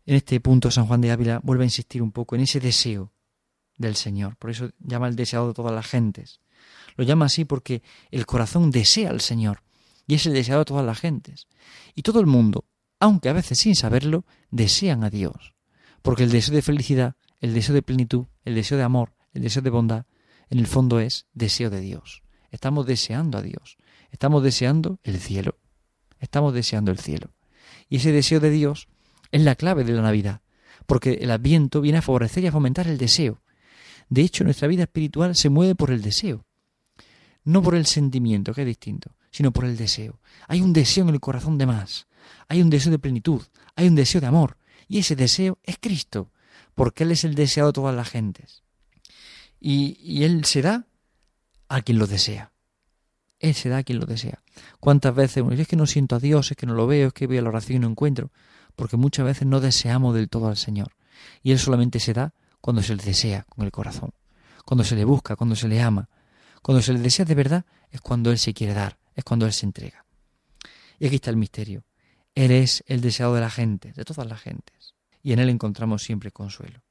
En 0.05 0.17
este 0.17 0.41
punto 0.41 0.71
San 0.71 0.87
Juan 0.87 1.01
de 1.01 1.11
Ávila 1.11 1.41
vuelve 1.43 1.65
a 1.65 1.67
insistir 1.67 2.03
un 2.03 2.13
poco 2.13 2.35
en 2.35 2.43
ese 2.43 2.61
deseo 2.61 3.13
del 3.77 3.95
Señor. 3.95 4.37
Por 4.37 4.51
eso 4.51 4.71
llama 4.81 5.07
el 5.07 5.17
deseado 5.17 5.49
de 5.49 5.55
todas 5.55 5.73
las 5.73 5.87
gentes. 5.87 6.41
Lo 6.99 7.05
llama 7.05 7.27
así 7.27 7.45
porque 7.45 7.83
el 8.11 8.27
corazón 8.27 8.73
desea 8.73 9.11
al 9.11 9.21
Señor 9.21 9.63
y 10.09 10.17
es 10.17 10.27
el 10.27 10.33
deseado 10.33 10.63
de 10.63 10.65
todas 10.65 10.85
las 10.85 10.99
gentes. 10.99 11.47
Y 11.95 12.03
todo 12.03 12.19
el 12.19 12.27
mundo, 12.27 12.65
aunque 12.99 13.29
a 13.29 13.33
veces 13.33 13.61
sin 13.61 13.77
saberlo, 13.77 14.27
desean 14.51 15.05
a 15.05 15.11
Dios. 15.11 15.55
Porque 16.03 16.25
el 16.25 16.33
deseo 16.33 16.57
de 16.57 16.63
felicidad, 16.63 17.15
el 17.39 17.55
deseo 17.55 17.77
de 17.77 17.83
plenitud, 17.83 18.27
el 18.45 18.57
deseo 18.57 18.79
de 18.79 18.83
amor, 18.83 19.15
el 19.33 19.43
deseo 19.43 19.63
de 19.63 19.71
bondad, 19.71 20.07
en 20.51 20.59
el 20.59 20.67
fondo 20.67 20.99
es 20.99 21.27
deseo 21.35 21.71
de 21.71 21.81
Dios. 21.81 22.25
Estamos 22.51 22.85
deseando 22.85 23.39
a 23.39 23.43
Dios. 23.43 23.77
Estamos 24.11 24.43
deseando 24.43 24.99
el 25.05 25.21
cielo. 25.21 25.57
Estamos 26.19 26.53
deseando 26.53 26.91
el 26.91 26.99
cielo. 26.99 27.31
Y 27.89 27.99
ese 27.99 28.11
deseo 28.11 28.41
de 28.41 28.51
Dios 28.51 28.89
es 29.31 29.43
la 29.43 29.55
clave 29.55 29.85
de 29.85 29.93
la 29.93 30.03
Navidad, 30.03 30.41
porque 30.87 31.19
el 31.21 31.31
Adviento 31.31 31.81
viene 31.81 31.99
a 31.99 32.03
favorecer 32.03 32.43
y 32.43 32.49
a 32.49 32.53
fomentar 32.53 32.89
el 32.89 32.99
deseo. 32.99 33.41
De 34.09 34.23
hecho, 34.23 34.43
nuestra 34.43 34.67
vida 34.67 34.83
espiritual 34.83 35.37
se 35.37 35.49
mueve 35.49 35.77
por 35.77 35.93
el 35.93 36.03
deseo, 36.03 36.48
no 37.49 37.63
por 37.63 37.75
el 37.75 37.87
sentimiento, 37.87 38.53
que 38.53 38.63
es 38.63 38.67
distinto, 38.67 39.13
sino 39.31 39.53
por 39.53 39.65
el 39.65 39.77
deseo. 39.77 40.21
Hay 40.47 40.61
un 40.61 40.73
deseo 40.73 41.05
en 41.09 41.15
el 41.15 41.21
corazón 41.21 41.59
de 41.59 41.67
más, 41.67 42.07
hay 42.49 42.63
un 42.63 42.71
deseo 42.71 42.93
de 42.93 42.99
plenitud, 42.99 43.43
hay 43.77 43.89
un 43.89 43.95
deseo 43.95 44.21
de 44.21 44.27
amor, 44.27 44.57
y 44.89 44.99
ese 44.99 45.17
deseo 45.17 45.59
es 45.63 45.79
Cristo, 45.81 46.31
porque 46.75 47.05
Él 47.05 47.13
es 47.13 47.25
el 47.25 47.35
deseado 47.35 47.71
de 47.71 47.75
todas 47.75 47.95
las 47.95 48.09
gentes. 48.09 48.63
Y, 49.61 49.99
y 50.01 50.25
Él 50.25 50.45
se 50.45 50.63
da 50.63 50.87
a 51.69 51.83
quien 51.83 51.99
lo 51.99 52.07
desea. 52.07 52.53
Él 53.41 53.55
se 53.55 53.69
da 53.69 53.79
a 53.79 53.83
quien 53.83 53.99
lo 53.99 54.07
desea. 54.07 54.43
¿Cuántas 54.81 55.15
veces 55.15 55.43
uno 55.43 55.51
dice 55.51 55.63
es 55.63 55.69
que 55.69 55.77
no 55.77 55.87
siento 55.87 56.17
a 56.17 56.21
Dios, 56.21 56.51
es 56.51 56.57
que 56.57 56.67
no 56.67 56.75
lo 56.75 56.87
veo, 56.87 57.09
es 57.09 57.13
que 57.13 57.27
voy 57.27 57.39
a 57.39 57.43
la 57.43 57.51
oración 57.51 57.77
y 57.77 57.81
no 57.81 57.89
encuentro? 57.89 58.31
porque 58.79 58.97
muchas 58.97 59.27
veces 59.27 59.47
no 59.47 59.61
deseamos 59.61 60.15
del 60.15 60.29
todo 60.29 60.47
al 60.47 60.57
Señor. 60.57 60.93
Y 61.43 61.51
Él 61.51 61.59
solamente 61.59 61.99
se 61.99 62.15
da 62.15 62.33
cuando 62.61 62.81
se 62.81 62.95
le 62.95 63.03
desea 63.03 63.45
con 63.49 63.65
el 63.65 63.73
corazón, 63.73 64.13
cuando 64.65 64.85
se 64.85 64.95
le 64.95 65.05
busca, 65.05 65.35
cuando 65.35 65.57
se 65.57 65.67
le 65.67 65.83
ama. 65.83 66.09
Cuando 66.63 66.83
se 66.83 66.93
le 66.93 67.01
desea 67.01 67.25
de 67.25 67.35
verdad 67.35 67.65
es 67.91 68.01
cuando 68.01 68.31
Él 68.31 68.39
se 68.39 68.55
quiere 68.55 68.75
dar, 68.75 68.99
es 69.15 69.25
cuando 69.25 69.47
Él 69.47 69.53
se 69.53 69.67
entrega. 69.67 70.05
Y 70.99 71.07
aquí 71.07 71.17
está 71.17 71.31
el 71.31 71.37
misterio. 71.37 71.85
Él 72.35 72.51
es 72.51 72.85
el 72.87 73.01
deseado 73.01 73.35
de 73.35 73.41
la 73.41 73.51
gente, 73.51 73.93
de 73.93 74.05
todas 74.05 74.29
las 74.29 74.41
gentes, 74.41 74.95
y 75.23 75.33
en 75.33 75.39
Él 75.39 75.49
encontramos 75.49 76.03
siempre 76.03 76.31
consuelo. 76.31 76.83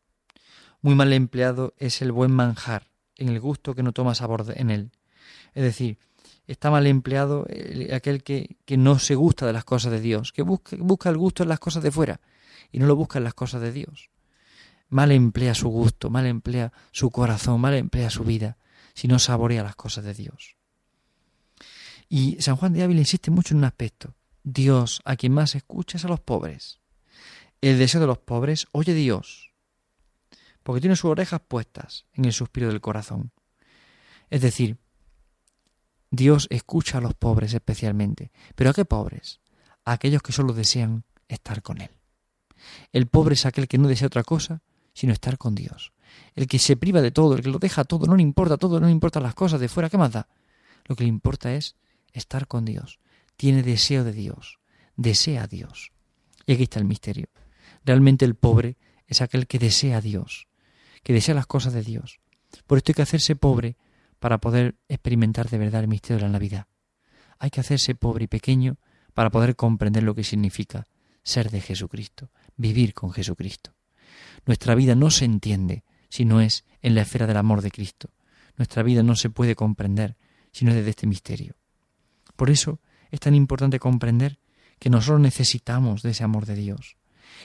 Muy 0.81 0.95
mal 0.95 1.11
empleado 1.13 1.73
es 1.77 2.01
el 2.01 2.11
buen 2.11 2.31
manjar, 2.31 2.89
en 3.15 3.29
el 3.29 3.39
gusto 3.39 3.73
que 3.73 3.83
no 3.83 3.93
toma 3.93 4.15
sabor 4.15 4.45
en 4.55 4.69
Él. 4.69 4.91
Es 5.53 5.63
decir, 5.63 5.97
está 6.45 6.69
mal 6.69 6.85
empleado 6.87 7.47
aquel 7.93 8.23
que, 8.23 8.57
que, 8.65 8.77
no 8.77 8.99
se 8.99 9.15
gusta 9.15 9.45
de 9.45 9.53
las 9.53 9.65
cosas 9.65 9.91
de 9.91 10.01
Dios, 10.01 10.31
que 10.31 10.43
busca, 10.43 10.75
busca 10.79 11.09
el 11.09 11.17
gusto 11.17 11.43
en 11.43 11.49
las 11.49 11.59
cosas 11.59 11.83
de 11.83 11.91
fuera 11.91 12.21
y 12.71 12.79
no 12.79 12.85
lo 12.85 12.95
busca 12.95 13.17
en 13.17 13.23
las 13.23 13.33
cosas 13.33 13.61
de 13.61 13.71
Dios. 13.71 14.09
Mal 14.89 15.11
emplea 15.11 15.53
su 15.53 15.69
gusto, 15.69 16.09
mal 16.09 16.25
emplea 16.25 16.71
su 16.91 17.09
corazón, 17.09 17.59
mal 17.59 17.73
emplea 17.73 18.09
su 18.09 18.23
vida, 18.23 18.57
si 18.97 19.07
no 19.07 19.19
saborea 19.19 19.61
las 19.61 19.75
cosas 19.75 20.03
de 20.05 20.15
Dios. 20.15 20.57
Y 22.09 22.41
San 22.41 22.55
Juan 22.55 22.73
de 22.73 22.81
Ávila 22.81 23.01
insiste 23.01 23.29
mucho 23.29 23.53
en 23.53 23.59
un 23.59 23.65
aspecto. 23.65 24.15
Dios 24.43 25.01
a 25.05 25.15
quien 25.15 25.33
más 25.33 25.53
escucha 25.53 25.97
es 25.97 26.05
a 26.05 26.07
los 26.07 26.19
pobres. 26.19 26.79
El 27.61 27.77
deseo 27.77 28.01
de 28.01 28.07
los 28.07 28.17
pobres 28.17 28.65
oye 28.71 28.95
Dios, 28.95 29.53
porque 30.63 30.81
tiene 30.81 30.95
sus 30.95 31.11
orejas 31.11 31.41
puestas 31.47 32.07
en 32.13 32.25
el 32.25 32.33
suspiro 32.33 32.69
del 32.69 32.81
corazón. 32.81 33.31
Es 34.31 34.41
decir, 34.41 34.79
Dios 36.09 36.47
escucha 36.49 36.97
a 36.97 37.01
los 37.01 37.13
pobres 37.13 37.53
especialmente. 37.53 38.31
¿Pero 38.55 38.71
a 38.71 38.73
qué 38.73 38.83
pobres? 38.83 39.41
A 39.85 39.91
aquellos 39.91 40.23
que 40.23 40.31
solo 40.31 40.53
desean 40.53 41.03
estar 41.27 41.61
con 41.61 41.81
Él. 41.81 41.91
El 42.91 43.05
pobre 43.05 43.35
es 43.35 43.45
aquel 43.45 43.67
que 43.67 43.77
no 43.77 43.87
desea 43.87 44.07
otra 44.07 44.23
cosa 44.23 44.63
sino 44.91 45.13
estar 45.13 45.37
con 45.37 45.53
Dios. 45.53 45.93
El 46.35 46.47
que 46.47 46.59
se 46.59 46.77
priva 46.77 47.01
de 47.01 47.11
todo, 47.11 47.35
el 47.35 47.41
que 47.41 47.49
lo 47.49 47.59
deja 47.59 47.83
todo, 47.83 48.05
no 48.05 48.15
le 48.15 48.23
importa 48.23 48.57
todo, 48.57 48.79
no 48.79 48.85
le 48.85 48.91
importan 48.91 49.23
las 49.23 49.35
cosas 49.35 49.59
de 49.59 49.69
fuera, 49.69 49.89
¿qué 49.89 49.97
más 49.97 50.11
da? 50.11 50.27
Lo 50.85 50.95
que 50.95 51.03
le 51.03 51.09
importa 51.09 51.53
es 51.53 51.75
estar 52.13 52.47
con 52.47 52.65
Dios. 52.65 52.99
Tiene 53.35 53.63
deseo 53.63 54.03
de 54.03 54.13
Dios, 54.13 54.59
desea 54.95 55.43
a 55.43 55.47
Dios. 55.47 55.91
Y 56.45 56.53
aquí 56.53 56.63
está 56.63 56.79
el 56.79 56.85
misterio. 56.85 57.27
Realmente 57.83 58.25
el 58.25 58.35
pobre 58.35 58.77
es 59.07 59.21
aquel 59.21 59.47
que 59.47 59.59
desea 59.59 59.97
a 59.97 60.01
Dios, 60.01 60.47
que 61.03 61.13
desea 61.13 61.35
las 61.35 61.47
cosas 61.47 61.73
de 61.73 61.83
Dios. 61.83 62.19
Por 62.65 62.77
esto 62.77 62.91
hay 62.91 62.95
que 62.95 63.01
hacerse 63.01 63.35
pobre 63.35 63.77
para 64.19 64.39
poder 64.39 64.75
experimentar 64.87 65.49
de 65.49 65.57
verdad 65.57 65.81
el 65.81 65.87
misterio 65.87 66.17
de 66.17 66.23
la 66.23 66.31
Navidad. 66.31 66.67
Hay 67.39 67.49
que 67.49 67.59
hacerse 67.59 67.95
pobre 67.95 68.25
y 68.25 68.27
pequeño 68.27 68.77
para 69.13 69.29
poder 69.29 69.55
comprender 69.55 70.03
lo 70.03 70.15
que 70.15 70.23
significa 70.23 70.87
ser 71.23 71.51
de 71.51 71.61
Jesucristo, 71.61 72.31
vivir 72.55 72.93
con 72.93 73.11
Jesucristo. 73.11 73.73
Nuestra 74.45 74.75
vida 74.75 74.95
no 74.95 75.11
se 75.11 75.25
entiende 75.25 75.83
si 76.09 76.25
no 76.25 76.41
es 76.41 76.65
en 76.81 76.95
la 76.95 77.01
esfera 77.01 77.27
del 77.27 77.37
amor 77.37 77.61
de 77.61 77.71
Cristo. 77.71 78.09
Nuestra 78.57 78.83
vida 78.83 79.03
no 79.03 79.15
se 79.15 79.29
puede 79.29 79.55
comprender 79.55 80.15
si 80.51 80.65
no 80.65 80.71
es 80.71 80.77
desde 80.77 80.91
este 80.91 81.07
misterio. 81.07 81.55
Por 82.35 82.49
eso 82.49 82.79
es 83.11 83.19
tan 83.19 83.35
importante 83.35 83.79
comprender 83.79 84.39
que 84.79 84.89
nosotros 84.89 85.21
necesitamos 85.21 86.01
de 86.01 86.11
ese 86.11 86.23
amor 86.23 86.45
de 86.45 86.55
Dios 86.55 86.97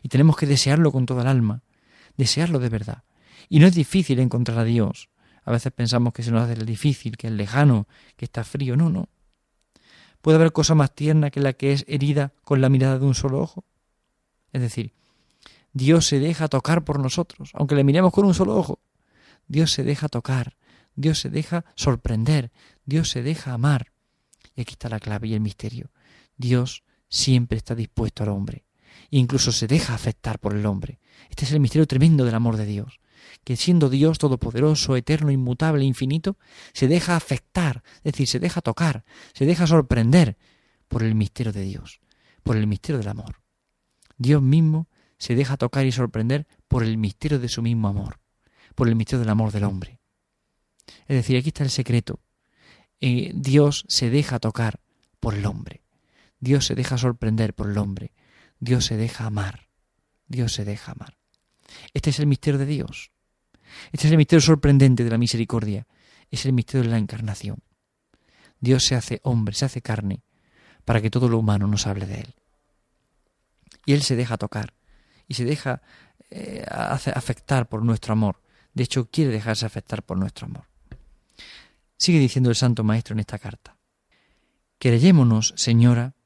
y 0.03 0.09
tenemos 0.09 0.37
que 0.37 0.47
desearlo 0.47 0.93
con 0.93 1.07
toda 1.07 1.23
el 1.23 1.29
alma, 1.29 1.63
desearlo 2.17 2.59
de 2.59 2.69
verdad. 2.69 3.05
Y 3.49 3.59
no 3.59 3.67
es 3.67 3.75
difícil 3.75 4.21
encontrar 4.21 4.59
a 4.59 4.65
Dios, 4.65 5.11
a 5.45 5.51
veces 5.51 5.73
pensamos 5.73 6.13
que 6.13 6.23
se 6.23 6.31
nos 6.31 6.49
hace 6.49 6.65
difícil, 6.65 7.17
que 7.17 7.27
es 7.27 7.33
lejano, 7.33 7.89
que 8.17 8.25
está 8.25 8.45
frío. 8.45 8.77
No, 8.77 8.91
no. 8.91 9.09
¿Puede 10.21 10.37
haber 10.37 10.53
cosa 10.53 10.75
más 10.75 10.95
tierna 10.95 11.31
que 11.31 11.41
la 11.41 11.53
que 11.53 11.73
es 11.73 11.85
herida 11.89 12.33
con 12.45 12.61
la 12.61 12.69
mirada 12.69 12.99
de 12.99 13.05
un 13.05 13.15
solo 13.15 13.41
ojo? 13.41 13.65
Es 14.53 14.61
decir, 14.61 14.93
Dios 15.73 16.07
se 16.07 16.19
deja 16.19 16.49
tocar 16.49 16.85
por 16.85 16.99
nosotros, 16.99 17.51
aunque 17.55 17.75
le 17.75 17.85
miremos 17.85 18.13
con 18.13 18.25
un 18.25 18.35
solo 18.35 18.57
ojo. 18.57 18.81
Dios 19.47 19.73
se 19.73 19.85
deja 19.85 20.09
tocar, 20.09 20.57
Dios 20.95 21.21
se 21.21 21.31
deja 21.31 21.65
sorprender, 21.75 22.53
Dios 22.85 23.11
se 23.11 23.23
deja 23.23 23.53
amar. 23.53 23.93
Y 24.55 24.63
aquí 24.63 24.73
está 24.73 24.89
la 24.89 25.01
clave 25.01 25.29
y 25.29 25.35
el 25.35 25.41
misterio. 25.41 25.91
Dios 26.37 26.85
siempre 27.09 27.59
está 27.59 27.75
dispuesto 27.75 28.23
al 28.23 28.31
hombre, 28.31 28.65
e 29.11 29.19
incluso 29.19 29.53
se 29.53 29.67
deja 29.67 29.95
afectar 29.95 30.39
por 30.39 30.55
el 30.55 30.67
hombre. 30.67 31.01
Este 31.31 31.45
es 31.45 31.53
el 31.53 31.61
misterio 31.61 31.87
tremendo 31.87 32.25
del 32.25 32.35
amor 32.35 32.57
de 32.57 32.67
Dios 32.67 33.01
que 33.45 33.57
siendo 33.57 33.89
Dios 33.89 34.19
todopoderoso, 34.19 34.97
eterno, 34.97 35.31
inmutable, 35.31 35.85
infinito, 35.85 36.37
se 36.73 36.89
deja 36.89 37.17
afectar, 37.17 37.83
es 37.99 38.13
decir, 38.13 38.29
se 38.29 38.39
deja 38.39 38.61
tocar, 38.61 39.05
se 39.33 39.47
deja 39.47 39.67
sorprender 39.67 40.37
por 40.89 41.03
el 41.03 41.15
misterio 41.15 41.53
de 41.53 41.63
Dios, 41.63 42.01
por 42.43 42.57
el 42.57 42.67
misterio 42.67 42.99
del 42.99 43.09
amor. 43.09 43.41
Dios 44.17 44.43
mismo 44.43 44.89
se 45.23 45.37
deja 45.37 45.57
tocar 45.57 45.87
y 45.87 45.93
sorprender 45.93 46.49
por 46.67 46.83
el 46.83 46.99
misterio 46.99 47.39
de 47.39 47.49
su 47.49 47.63
mismo 47.63 47.87
amor, 47.87 48.19
por 48.75 48.89
el 48.89 48.97
misterio 48.97 49.21
del 49.21 49.29
amor 49.29 49.53
del 49.53 49.63
hombre. 49.63 50.01
Es 51.07 51.15
decir, 51.15 51.37
aquí 51.37 51.51
está 51.51 51.63
el 51.63 51.71
secreto. 51.71 52.19
Eh, 53.01 53.31
Dios 53.33 53.85
se 53.87 54.11
deja 54.11 54.41
tocar 54.41 54.81
por 55.21 55.35
el 55.35 55.47
hombre. 55.47 55.85
Dios 56.41 56.67
se 56.67 56.75
deja 56.75 56.99
sorprender 56.99 57.55
por 57.55 57.71
el 57.71 57.79
hombre. 57.79 58.13
Dios 58.59 58.87
se 58.87 58.97
deja 58.97 59.27
amar. 59.27 59.69
Dios 60.27 60.55
se 60.55 60.65
deja 60.65 60.91
amar. 60.91 61.17
Este 61.95 62.11
es 62.11 62.19
el 62.19 62.27
misterio 62.27 62.59
de 62.59 62.67
Dios. 62.67 63.13
Este 63.93 64.09
es 64.09 64.11
el 64.11 64.19
misterio 64.19 64.41
sorprendente 64.41 65.05
de 65.05 65.11
la 65.11 65.19
misericordia. 65.19 65.87
Es 66.33 66.47
el 66.47 66.53
misterio 66.53 66.83
de 66.83 66.91
la 66.91 66.99
encarnación. 66.99 67.63
Dios 68.59 68.83
se 68.83 68.97
hace 68.97 69.21
hombre, 69.23 69.55
se 69.55 69.67
hace 69.67 69.83
carne, 69.83 70.25
para 70.85 71.01
que 71.01 71.11
todo 71.11 71.29
lo 71.29 71.39
humano 71.39 71.69
nos 71.69 71.87
hable 71.87 72.07
de 72.07 72.23
Él. 72.23 72.35
Y 73.87 73.93
Él 73.93 74.03
se 74.03 74.17
deja 74.17 74.37
tocar 74.37 74.75
y 75.33 75.35
se 75.35 75.47
deja 75.47 75.81
eh, 76.29 76.63
afectar 76.69 77.67
por 77.67 77.83
nuestro 77.83 78.13
amor. 78.13 78.43
De 78.75 78.83
hecho, 78.83 79.09
quiere 79.11 79.31
dejarse 79.31 79.65
afectar 79.65 80.03
por 80.03 80.19
nuestro 80.19 80.47
amor. 80.47 80.65
Sigue 81.97 82.19
diciendo 82.19 82.51
el 82.51 82.57
Santo 82.57 82.85
Maestro 82.85 83.15
en 83.15 83.21
esta 83.21 83.39
carta. 83.39 83.79
Creyémonos, 84.79 85.55
Señora, 85.57 86.17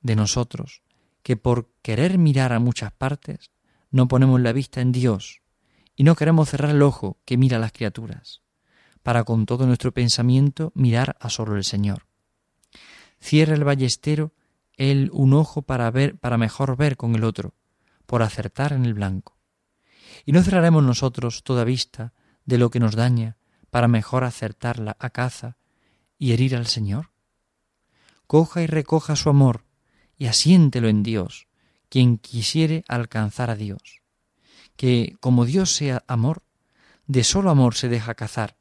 de 0.00 0.16
nosotros, 0.16 0.80
que 1.22 1.36
por 1.36 1.70
querer 1.82 2.16
mirar 2.16 2.54
a 2.54 2.58
muchas 2.58 2.90
partes, 2.90 3.50
no 3.90 4.08
ponemos 4.08 4.40
la 4.40 4.54
vista 4.54 4.80
en 4.80 4.90
Dios 4.90 5.42
y 5.94 6.04
no 6.04 6.14
queremos 6.14 6.48
cerrar 6.48 6.70
el 6.70 6.80
ojo 6.80 7.18
que 7.26 7.36
mira 7.36 7.58
a 7.58 7.60
las 7.60 7.72
criaturas, 7.72 8.40
para 9.02 9.24
con 9.24 9.44
todo 9.44 9.66
nuestro 9.66 9.92
pensamiento 9.92 10.72
mirar 10.74 11.18
a 11.20 11.28
solo 11.28 11.54
el 11.54 11.64
Señor. 11.64 12.06
Cierra 13.20 13.52
el 13.52 13.64
ballestero 13.64 14.32
él 14.78 15.10
un 15.12 15.34
ojo 15.34 15.60
para 15.60 15.90
ver, 15.90 16.16
para 16.16 16.38
mejor 16.38 16.78
ver 16.78 16.96
con 16.96 17.14
el 17.14 17.24
otro, 17.24 17.52
por 18.08 18.22
acertar 18.22 18.72
en 18.72 18.86
el 18.86 18.94
blanco. 18.94 19.36
Y 20.24 20.32
no 20.32 20.42
cerraremos 20.42 20.82
nosotros 20.82 21.44
toda 21.44 21.64
vista 21.64 22.14
de 22.46 22.56
lo 22.56 22.70
que 22.70 22.80
nos 22.80 22.96
daña, 22.96 23.36
para 23.68 23.86
mejor 23.86 24.24
acertarla 24.24 24.96
a 24.98 25.10
caza 25.10 25.58
y 26.16 26.32
herir 26.32 26.56
al 26.56 26.66
Señor. 26.66 27.10
Coja 28.26 28.62
y 28.62 28.66
recoja 28.66 29.14
su 29.14 29.28
amor 29.28 29.66
y 30.16 30.24
asiéntelo 30.24 30.88
en 30.88 31.02
Dios, 31.02 31.48
quien 31.90 32.16
quisiere 32.16 32.82
alcanzar 32.88 33.50
a 33.50 33.56
Dios. 33.56 34.00
Que 34.76 35.18
como 35.20 35.44
Dios 35.44 35.70
sea 35.74 36.02
amor, 36.06 36.42
de 37.06 37.24
solo 37.24 37.50
amor 37.50 37.74
se 37.74 37.90
deja 37.90 38.14
cazar, 38.14 38.56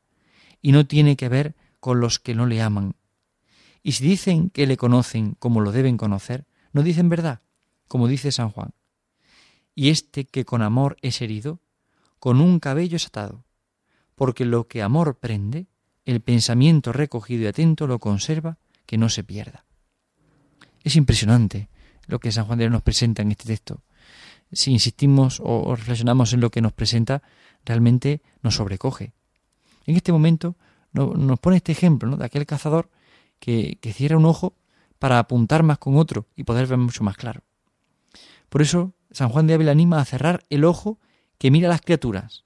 y 0.61 0.73
no 0.73 0.85
tiene 0.87 1.15
que 1.15 1.29
ver 1.29 1.55
con 1.79 2.01
los 2.01 2.19
que 2.19 2.35
no 2.35 2.47
le 2.47 2.61
aman, 2.61 2.97
y 3.87 3.93
si 3.93 4.03
dicen 4.03 4.49
que 4.49 4.67
le 4.67 4.75
conocen 4.75 5.35
como 5.39 5.61
lo 5.61 5.71
deben 5.71 5.95
conocer, 5.95 6.45
no 6.73 6.83
dicen 6.83 7.07
verdad, 7.07 7.39
como 7.87 8.09
dice 8.09 8.33
San 8.33 8.49
Juan. 8.49 8.73
Y 9.77 9.89
este 9.89 10.25
que 10.25 10.43
con 10.43 10.63
amor 10.63 10.97
es 11.03 11.21
herido, 11.21 11.59
con 12.19 12.41
un 12.41 12.59
cabello 12.59 12.95
es 12.95 13.05
atado, 13.05 13.45
porque 14.15 14.43
lo 14.43 14.67
que 14.67 14.81
amor 14.81 15.19
prende, 15.19 15.67
el 16.03 16.19
pensamiento 16.21 16.91
recogido 16.91 17.43
y 17.43 17.45
atento 17.45 17.85
lo 17.85 17.99
conserva, 17.99 18.57
que 18.87 18.97
no 18.97 19.07
se 19.07 19.23
pierda. 19.23 19.65
Es 20.83 20.95
impresionante 20.95 21.69
lo 22.07 22.19
que 22.19 22.31
San 22.31 22.45
Juan 22.45 22.57
de 22.57 22.63
Dios 22.63 22.71
nos 22.71 22.81
presenta 22.81 23.21
en 23.21 23.29
este 23.29 23.45
texto. 23.45 23.83
Si 24.51 24.71
insistimos 24.71 25.39
o 25.43 25.75
reflexionamos 25.75 26.33
en 26.33 26.41
lo 26.41 26.49
que 26.49 26.61
nos 26.61 26.73
presenta, 26.73 27.21
realmente 27.63 28.23
nos 28.41 28.55
sobrecoge. 28.55 29.13
En 29.85 29.95
este 29.95 30.11
momento 30.11 30.55
nos 30.91 31.39
pone 31.39 31.57
este 31.57 31.73
ejemplo 31.73 32.09
¿no? 32.09 32.17
de 32.17 32.25
aquel 32.25 32.47
cazador 32.47 32.89
que, 33.39 33.77
cierra 33.93 34.17
un 34.17 34.25
ojo 34.25 34.55
para 34.97 35.19
apuntar 35.19 35.61
más 35.61 35.77
con 35.77 35.97
otro 35.97 36.25
y 36.35 36.45
poder 36.45 36.65
ver 36.65 36.79
mucho 36.79 37.03
más 37.03 37.15
claro. 37.15 37.43
Por 38.49 38.63
eso 38.63 38.95
San 39.11 39.29
Juan 39.29 39.47
de 39.47 39.53
Ávila 39.53 39.71
anima 39.71 39.99
a 39.99 40.05
cerrar 40.05 40.45
el 40.49 40.65
ojo 40.65 40.99
que 41.37 41.51
mira 41.51 41.67
a 41.67 41.71
las 41.71 41.81
criaturas, 41.81 42.45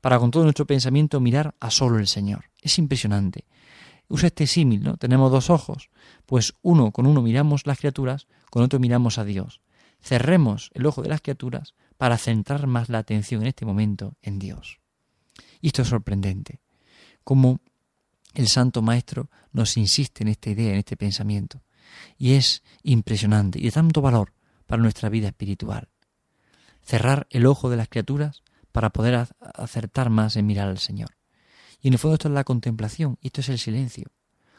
para 0.00 0.18
con 0.18 0.30
todo 0.30 0.44
nuestro 0.44 0.66
pensamiento 0.66 1.20
mirar 1.20 1.54
a 1.60 1.70
solo 1.70 1.98
el 1.98 2.06
Señor. 2.06 2.50
Es 2.60 2.78
impresionante. 2.78 3.46
Usa 4.08 4.28
este 4.28 4.46
símil, 4.46 4.82
¿no? 4.82 4.96
Tenemos 4.96 5.30
dos 5.30 5.50
ojos, 5.50 5.90
pues 6.24 6.54
uno 6.62 6.92
con 6.92 7.06
uno 7.06 7.20
miramos 7.20 7.66
las 7.66 7.78
criaturas, 7.78 8.26
con 8.50 8.62
otro 8.62 8.78
miramos 8.78 9.18
a 9.18 9.24
Dios. 9.24 9.60
Cerremos 10.00 10.70
el 10.74 10.86
ojo 10.86 11.02
de 11.02 11.08
las 11.08 11.20
criaturas 11.20 11.74
para 11.96 12.16
centrar 12.16 12.66
más 12.66 12.88
la 12.88 12.98
atención 12.98 13.42
en 13.42 13.48
este 13.48 13.66
momento 13.66 14.14
en 14.22 14.38
Dios. 14.38 14.78
Y 15.60 15.68
esto 15.68 15.82
es 15.82 15.88
sorprendente, 15.88 16.60
como 17.24 17.60
el 18.34 18.48
Santo 18.48 18.80
Maestro 18.80 19.28
nos 19.52 19.76
insiste 19.76 20.22
en 20.22 20.28
esta 20.28 20.50
idea, 20.50 20.72
en 20.72 20.78
este 20.78 20.96
pensamiento. 20.96 21.62
Y 22.16 22.34
es 22.34 22.62
impresionante 22.82 23.58
y 23.58 23.64
de 23.64 23.72
tanto 23.72 24.00
valor 24.00 24.32
para 24.68 24.82
nuestra 24.82 25.08
vida 25.08 25.28
espiritual. 25.28 25.88
Cerrar 26.82 27.26
el 27.30 27.46
ojo 27.46 27.70
de 27.70 27.76
las 27.78 27.88
criaturas 27.88 28.44
para 28.70 28.90
poder 28.90 29.26
acertar 29.40 30.10
más 30.10 30.36
en 30.36 30.46
mirar 30.46 30.68
al 30.68 30.78
Señor. 30.78 31.16
Y 31.80 31.88
en 31.88 31.94
el 31.94 31.98
fondo 31.98 32.14
esto 32.14 32.28
es 32.28 32.34
la 32.34 32.44
contemplación, 32.44 33.18
y 33.20 33.28
esto 33.28 33.40
es 33.40 33.48
el 33.48 33.58
silencio. 33.58 34.12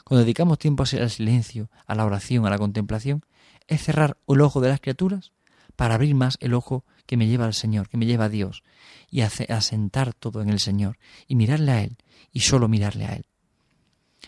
Cuando 0.03 0.23
dedicamos 0.23 0.57
tiempo 0.57 0.83
al 0.83 1.09
silencio, 1.09 1.69
a 1.85 1.95
la 1.95 2.05
oración, 2.05 2.45
a 2.45 2.49
la 2.49 2.57
contemplación, 2.57 3.23
es 3.67 3.83
cerrar 3.83 4.17
el 4.27 4.41
ojo 4.41 4.59
de 4.61 4.69
las 4.69 4.81
criaturas 4.81 5.31
para 5.75 5.93
abrir 5.95 6.15
más 6.15 6.37
el 6.41 6.55
ojo 6.55 6.83
que 7.05 7.15
me 7.15 7.27
lleva 7.27 7.45
al 7.45 7.53
Señor, 7.53 7.87
que 7.87 7.97
me 7.97 8.07
lleva 8.07 8.25
a 8.25 8.29
Dios, 8.29 8.63
y 9.11 9.21
asentar 9.21 10.13
todo 10.13 10.41
en 10.41 10.49
el 10.49 10.59
Señor, 10.59 10.97
y 11.27 11.35
mirarle 11.35 11.71
a 11.71 11.83
Él, 11.83 11.97
y 12.31 12.39
solo 12.41 12.67
mirarle 12.67 13.05
a 13.05 13.13
Él. 13.13 13.25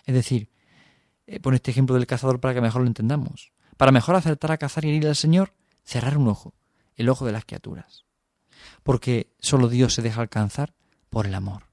Es 0.05 0.13
decir, 0.13 0.49
eh, 1.25 1.39
pone 1.39 1.55
este 1.55 1.71
ejemplo 1.71 1.95
del 1.95 2.07
cazador 2.07 2.39
para 2.39 2.53
que 2.53 2.61
mejor 2.61 2.81
lo 2.81 2.87
entendamos. 2.87 3.51
Para 3.77 3.91
mejor 3.91 4.15
acertar 4.15 4.51
a 4.51 4.57
cazar 4.57 4.85
y 4.85 4.89
herir 4.89 5.07
al 5.07 5.15
Señor, 5.15 5.53
cerrar 5.83 6.17
un 6.17 6.27
ojo, 6.27 6.53
el 6.95 7.09
ojo 7.09 7.25
de 7.25 7.31
las 7.31 7.45
criaturas. 7.45 8.05
Porque 8.83 9.33
solo 9.39 9.67
Dios 9.67 9.93
se 9.93 10.01
deja 10.01 10.21
alcanzar 10.21 10.73
por 11.09 11.25
el 11.25 11.35
amor. 11.35 11.67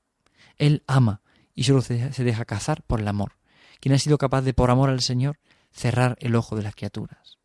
Él 0.57 0.83
ama 0.87 1.23
y 1.55 1.65
solo 1.65 1.83
se 1.83 2.25
deja 2.25 2.45
cazar 2.45 2.83
por 2.83 3.01
el 3.01 3.09
amor. 3.09 3.39
Quien 3.81 3.95
ha 3.95 3.99
sido 3.99 4.19
capaz 4.19 4.43
de, 4.43 4.55
por 4.55 4.71
amor 4.71 4.91
al 4.91 5.01
Señor, 5.01 5.39
cerrar 5.73 6.17
el 6.21 6.35
ojo 6.35 6.57
de 6.57 6.63
las 6.63 6.75
criaturas. 6.75 7.39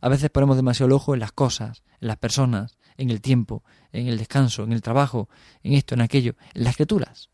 A 0.00 0.08
veces 0.08 0.30
ponemos 0.30 0.56
demasiado 0.56 0.86
el 0.86 0.92
ojo 0.92 1.14
en 1.14 1.20
las 1.20 1.32
cosas, 1.32 1.82
en 2.00 2.08
las 2.08 2.16
personas, 2.16 2.78
en 2.96 3.10
el 3.10 3.20
tiempo, 3.20 3.64
en 3.92 4.08
el 4.08 4.18
descanso, 4.18 4.64
en 4.64 4.72
el 4.72 4.82
trabajo, 4.82 5.28
en 5.62 5.74
esto, 5.74 5.94
en 5.94 6.00
aquello, 6.00 6.36
en 6.54 6.64
las 6.64 6.76
criaturas. 6.76 7.30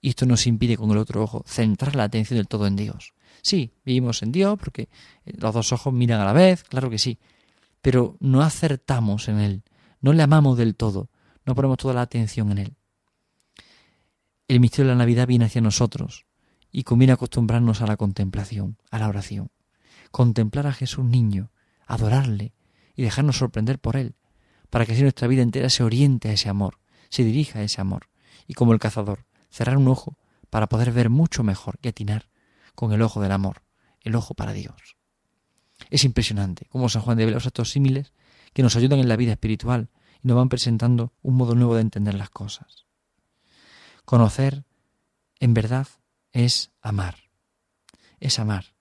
Y 0.00 0.10
esto 0.10 0.26
nos 0.26 0.46
impide 0.46 0.76
con 0.76 0.90
el 0.90 0.98
otro 0.98 1.22
ojo 1.22 1.44
centrar 1.46 1.94
la 1.94 2.04
atención 2.04 2.38
del 2.38 2.48
todo 2.48 2.66
en 2.66 2.76
Dios. 2.76 3.12
Sí, 3.42 3.74
vivimos 3.84 4.22
en 4.22 4.32
Dios 4.32 4.58
porque 4.58 4.88
los 5.24 5.54
dos 5.54 5.72
ojos 5.72 5.92
miran 5.92 6.20
a 6.20 6.24
la 6.24 6.32
vez, 6.32 6.64
claro 6.64 6.90
que 6.90 6.98
sí, 6.98 7.18
pero 7.82 8.16
no 8.20 8.42
acertamos 8.42 9.28
en 9.28 9.40
Él, 9.40 9.62
no 10.00 10.12
le 10.12 10.22
amamos 10.22 10.56
del 10.58 10.74
todo, 10.76 11.10
no 11.44 11.54
ponemos 11.54 11.78
toda 11.78 11.94
la 11.94 12.02
atención 12.02 12.50
en 12.52 12.58
Él. 12.58 12.76
El 14.48 14.60
misterio 14.60 14.88
de 14.88 14.94
la 14.94 14.98
Navidad 14.98 15.26
viene 15.26 15.44
hacia 15.44 15.60
nosotros 15.60 16.26
y 16.72 16.82
conviene 16.82 17.12
acostumbrarnos 17.12 17.82
a 17.82 17.86
la 17.86 17.96
contemplación, 17.96 18.78
a 18.90 18.98
la 18.98 19.08
oración. 19.08 19.50
Contemplar 20.10 20.66
a 20.66 20.72
Jesús 20.72 21.04
niño, 21.04 21.52
adorarle 21.86 22.52
y 22.96 23.02
dejarnos 23.02 23.38
sorprender 23.38 23.78
por 23.78 23.96
Él, 23.96 24.16
para 24.68 24.86
que 24.86 24.92
así 24.92 25.02
nuestra 25.02 25.28
vida 25.28 25.42
entera 25.42 25.70
se 25.70 25.82
oriente 25.82 26.28
a 26.28 26.32
ese 26.32 26.48
amor, 26.48 26.78
se 27.08 27.24
dirija 27.24 27.60
a 27.60 27.62
ese 27.62 27.80
amor, 27.80 28.08
y 28.46 28.54
como 28.54 28.72
el 28.72 28.78
cazador, 28.78 29.24
cerrar 29.50 29.76
un 29.76 29.88
ojo 29.88 30.16
para 30.48 30.68
poder 30.68 30.92
ver 30.92 31.10
mucho 31.10 31.42
mejor 31.42 31.78
y 31.82 31.88
atinar 31.88 32.28
con 32.74 32.92
el 32.92 33.02
ojo 33.02 33.20
del 33.20 33.32
amor, 33.32 33.62
el 34.02 34.14
ojo 34.14 34.34
para 34.34 34.52
Dios. 34.52 34.99
Es 35.88 36.04
impresionante 36.04 36.66
cómo 36.68 36.88
San 36.88 37.02
Juan 37.02 37.16
de 37.16 37.24
Ávila 37.24 37.38
usa 37.38 37.48
estos 37.48 37.70
símiles 37.70 38.12
que 38.52 38.62
nos 38.62 38.76
ayudan 38.76 38.98
en 38.98 39.08
la 39.08 39.16
vida 39.16 39.32
espiritual 39.32 39.88
y 40.22 40.28
nos 40.28 40.36
van 40.36 40.48
presentando 40.48 41.12
un 41.22 41.36
modo 41.36 41.54
nuevo 41.54 41.74
de 41.74 41.80
entender 41.80 42.14
las 42.14 42.30
cosas. 42.30 42.86
Conocer, 44.04 44.64
en 45.38 45.54
verdad, 45.54 45.86
es 46.32 46.70
amar. 46.82 47.16
Es 48.18 48.38
amar. 48.38 48.74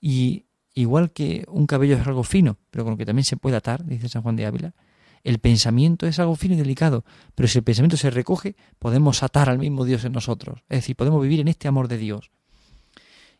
Y 0.00 0.44
igual 0.74 1.12
que 1.12 1.44
un 1.48 1.66
cabello 1.66 1.96
es 1.96 2.06
algo 2.06 2.22
fino, 2.22 2.58
pero 2.70 2.84
con 2.84 2.92
lo 2.92 2.96
que 2.96 3.06
también 3.06 3.24
se 3.24 3.36
puede 3.36 3.56
atar, 3.56 3.84
dice 3.84 4.08
San 4.08 4.22
Juan 4.22 4.36
de 4.36 4.46
Ávila, 4.46 4.74
el 5.24 5.38
pensamiento 5.38 6.06
es 6.06 6.18
algo 6.18 6.36
fino 6.36 6.54
y 6.54 6.58
delicado, 6.58 7.04
pero 7.34 7.48
si 7.48 7.56
el 7.58 7.64
pensamiento 7.64 7.96
se 7.96 8.10
recoge, 8.10 8.56
podemos 8.78 9.22
atar 9.22 9.48
al 9.48 9.58
mismo 9.58 9.86
Dios 9.86 10.04
en 10.04 10.12
nosotros. 10.12 10.60
Es 10.68 10.78
decir, 10.80 10.96
podemos 10.96 11.22
vivir 11.22 11.40
en 11.40 11.48
este 11.48 11.66
amor 11.66 11.88
de 11.88 11.96
Dios. 11.96 12.30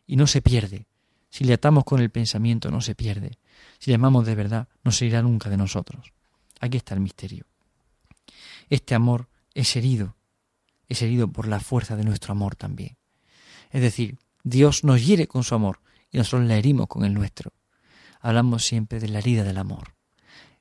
Y 0.07 0.15
no 0.15 0.25
se 0.25 0.41
pierde. 0.41 0.87
Si 1.35 1.43
le 1.43 1.51
atamos 1.51 1.83
con 1.83 1.99
el 1.99 2.11
pensamiento, 2.11 2.71
no 2.71 2.79
se 2.79 2.95
pierde. 2.95 3.39
Si 3.79 3.91
le 3.91 3.95
amamos 3.95 4.25
de 4.25 4.35
verdad, 4.35 4.69
no 4.85 4.91
se 4.93 5.05
irá 5.05 5.21
nunca 5.21 5.49
de 5.49 5.57
nosotros. 5.57 6.13
Aquí 6.61 6.77
está 6.77 6.93
el 6.93 7.01
misterio. 7.01 7.45
Este 8.69 8.95
amor 8.95 9.27
es 9.53 9.75
herido, 9.75 10.15
es 10.87 11.01
herido 11.01 11.29
por 11.29 11.49
la 11.49 11.59
fuerza 11.59 11.97
de 11.97 12.05
nuestro 12.05 12.31
amor 12.31 12.55
también. 12.55 12.95
Es 13.71 13.81
decir, 13.81 14.17
Dios 14.45 14.85
nos 14.85 15.05
hiere 15.05 15.27
con 15.27 15.43
su 15.43 15.53
amor 15.55 15.81
y 16.09 16.19
nosotros 16.19 16.47
le 16.47 16.57
herimos 16.57 16.87
con 16.87 17.03
el 17.03 17.13
nuestro. 17.13 17.51
Hablamos 18.21 18.63
siempre 18.63 19.01
de 19.01 19.09
la 19.09 19.19
herida 19.19 19.43
del 19.43 19.57
amor. 19.57 19.93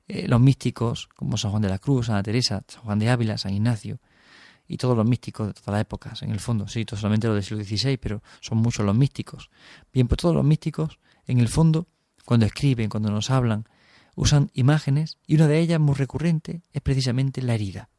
Eh, 0.09 0.27
los 0.27 0.41
místicos, 0.41 1.07
como 1.15 1.37
San 1.37 1.53
Juan 1.53 1.63
de 1.63 1.69
la 1.69 1.79
Cruz, 1.79 2.07
Santa 2.07 2.25
Teresa, 2.25 2.65
San 2.67 2.83
Juan 2.83 2.99
de 2.99 3.11
Ávila, 3.11 3.39
San 3.39 3.55
Ignacio, 3.55 4.01
y 4.67 4.77
todos 4.77 4.97
los 4.97 5.07
místicos 5.07 5.49
de 5.49 5.53
todas 5.55 5.73
las 5.73 5.81
épocas, 5.83 6.23
en 6.23 6.31
el 6.31 6.41
fondo, 6.41 6.69
sí, 6.69 6.85
solamente 6.89 7.27
los 7.27 7.37
del 7.37 7.45
siglo 7.45 7.65
XVI, 7.65 7.97
pero 7.99 8.23
son 8.41 8.59
muchos 8.59 8.85
los 8.85 8.95
místicos. 8.95 9.51
Bien, 9.93 10.09
pues 10.09 10.19
todos 10.19 10.35
los 10.35 10.45
místicos, 10.45 10.99
en 11.27 11.39
el 11.39 11.49
fondo, 11.49 11.87
cuando 12.25 12.47
escriben, 12.47 12.89
cuando 12.89 13.11
nos 13.11 13.31
hablan, 13.31 13.69
usan 14.15 14.51
imágenes, 14.55 15.19
y 15.27 15.35
una 15.35 15.49
de 15.49 15.59
ellas 15.59 15.81
muy 15.81 15.95
recurrente 15.95 16.63
es 16.73 16.81
precisamente 16.81 17.43
la 17.43 17.55
herida. 17.55 17.91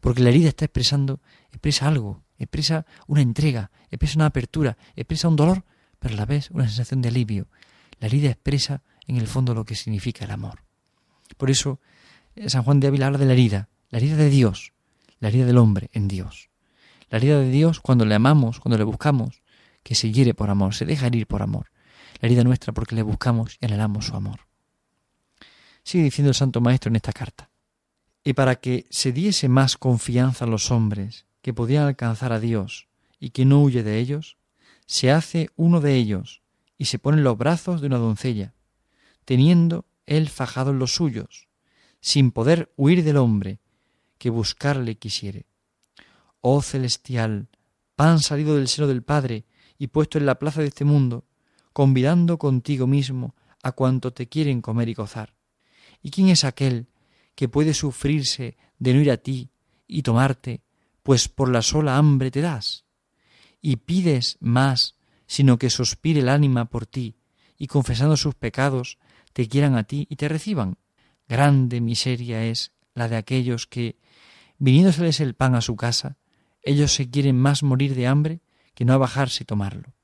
Porque 0.00 0.22
la 0.22 0.30
herida 0.30 0.48
está 0.48 0.64
expresando, 0.64 1.20
expresa 1.50 1.86
algo, 1.86 2.24
expresa 2.38 2.86
una 3.06 3.22
entrega, 3.22 3.70
expresa 3.90 4.16
una 4.16 4.26
apertura, 4.26 4.76
expresa 4.96 5.28
un 5.28 5.36
dolor, 5.36 5.64
pero 5.98 6.14
a 6.14 6.16
la 6.18 6.26
vez 6.26 6.50
una 6.50 6.66
sensación 6.66 7.02
de 7.02 7.08
alivio. 7.08 7.48
La 8.00 8.08
herida 8.08 8.30
expresa 8.30 8.82
en 9.06 9.16
el 9.16 9.26
fondo 9.26 9.54
lo 9.54 9.64
que 9.64 9.76
significa 9.76 10.24
el 10.24 10.30
amor. 10.30 10.64
Por 11.36 11.50
eso 11.50 11.80
eh, 12.34 12.50
San 12.50 12.62
Juan 12.62 12.80
de 12.80 12.88
Ávila 12.88 13.06
habla 13.06 13.18
de 13.18 13.26
la 13.26 13.32
herida, 13.32 13.68
la 13.90 13.98
herida 13.98 14.16
de 14.16 14.30
Dios, 14.30 14.72
la 15.20 15.28
herida 15.28 15.46
del 15.46 15.58
hombre 15.58 15.90
en 15.92 16.08
Dios. 16.08 16.50
La 17.08 17.18
herida 17.18 17.38
de 17.38 17.50
Dios 17.50 17.80
cuando 17.80 18.04
le 18.04 18.14
amamos, 18.14 18.60
cuando 18.60 18.78
le 18.78 18.84
buscamos, 18.84 19.42
que 19.82 19.94
se 19.94 20.10
hiere 20.10 20.34
por 20.34 20.50
amor, 20.50 20.74
se 20.74 20.84
deja 20.84 21.06
herir 21.06 21.26
por 21.26 21.42
amor. 21.42 21.70
La 22.20 22.26
herida 22.26 22.44
nuestra 22.44 22.72
porque 22.72 22.94
le 22.94 23.02
buscamos 23.02 23.56
y 23.60 23.66
anhelamos 23.66 24.06
su 24.06 24.16
amor. 24.16 24.40
Sigue 25.84 26.04
diciendo 26.04 26.30
el 26.30 26.34
Santo 26.34 26.60
Maestro 26.60 26.88
en 26.88 26.96
esta 26.96 27.12
carta. 27.12 27.50
Y 28.24 28.32
para 28.32 28.56
que 28.56 28.86
se 28.90 29.12
diese 29.12 29.48
más 29.48 29.76
confianza 29.76 30.44
a 30.44 30.48
los 30.48 30.72
hombres 30.72 31.26
que 31.42 31.54
podían 31.54 31.86
alcanzar 31.86 32.32
a 32.32 32.40
Dios 32.40 32.88
y 33.20 33.30
que 33.30 33.44
no 33.44 33.62
huye 33.62 33.84
de 33.84 33.98
ellos, 33.98 34.36
se 34.86 35.12
hace 35.12 35.50
uno 35.54 35.80
de 35.80 35.94
ellos 35.94 36.42
y 36.76 36.86
se 36.86 36.98
pone 36.98 37.18
en 37.18 37.24
los 37.24 37.38
brazos 37.38 37.80
de 37.80 37.86
una 37.86 37.98
doncella, 37.98 38.54
teniendo 39.24 39.86
él 40.06 40.28
fajado 40.28 40.72
en 40.72 40.80
los 40.80 40.94
suyos, 40.94 41.48
sin 42.00 42.32
poder 42.32 42.72
huir 42.76 43.04
del 43.04 43.16
hombre 43.16 43.60
que 44.18 44.30
buscarle 44.30 44.96
quisiere. 44.96 45.46
Oh 46.40 46.62
celestial, 46.62 47.48
pan 47.96 48.20
salido 48.20 48.56
del 48.56 48.68
seno 48.68 48.86
del 48.86 49.02
Padre 49.02 49.44
y 49.78 49.88
puesto 49.88 50.18
en 50.18 50.26
la 50.26 50.38
plaza 50.38 50.60
de 50.60 50.68
este 50.68 50.84
mundo, 50.84 51.24
convidando 51.72 52.38
contigo 52.38 52.86
mismo 52.86 53.34
a 53.62 53.72
cuanto 53.72 54.12
te 54.12 54.28
quieren 54.28 54.62
comer 54.62 54.88
y 54.88 54.94
gozar. 54.94 55.34
¿Y 56.02 56.10
quién 56.10 56.28
es 56.28 56.44
aquel 56.44 56.88
que 57.34 57.48
puede 57.48 57.74
sufrirse 57.74 58.56
de 58.78 58.94
no 58.94 59.00
ir 59.00 59.10
a 59.10 59.16
ti 59.16 59.50
y 59.86 60.02
tomarte, 60.02 60.62
pues 61.02 61.28
por 61.28 61.50
la 61.50 61.62
sola 61.62 61.96
hambre 61.96 62.30
te 62.30 62.40
das? 62.40 62.84
Y 63.60 63.76
pides 63.76 64.36
más, 64.40 64.96
sino 65.26 65.58
que 65.58 65.70
suspire 65.70 66.20
el 66.20 66.28
ánima 66.28 66.66
por 66.66 66.86
ti, 66.86 67.16
y 67.58 67.66
confesando 67.66 68.16
sus 68.16 68.34
pecados, 68.34 68.98
te 69.32 69.48
quieran 69.48 69.74
a 69.74 69.84
ti 69.84 70.06
y 70.08 70.16
te 70.16 70.28
reciban. 70.28 70.78
Grande 71.28 71.80
miseria 71.80 72.44
es 72.44 72.72
la 72.94 73.08
de 73.08 73.16
aquellos 73.16 73.66
que, 73.66 73.98
viniéndoseles 74.58 75.20
el 75.20 75.34
pan 75.34 75.54
a 75.54 75.60
su 75.60 75.76
casa, 75.76 76.16
ellos 76.62 76.94
se 76.94 77.10
quieren 77.10 77.38
más 77.38 77.62
morir 77.62 77.94
de 77.94 78.06
hambre 78.06 78.40
que 78.74 78.84
no 78.84 78.92
a 78.92 78.98
bajarse 78.98 79.44
y 79.44 79.46
tomarlo. 79.46 79.94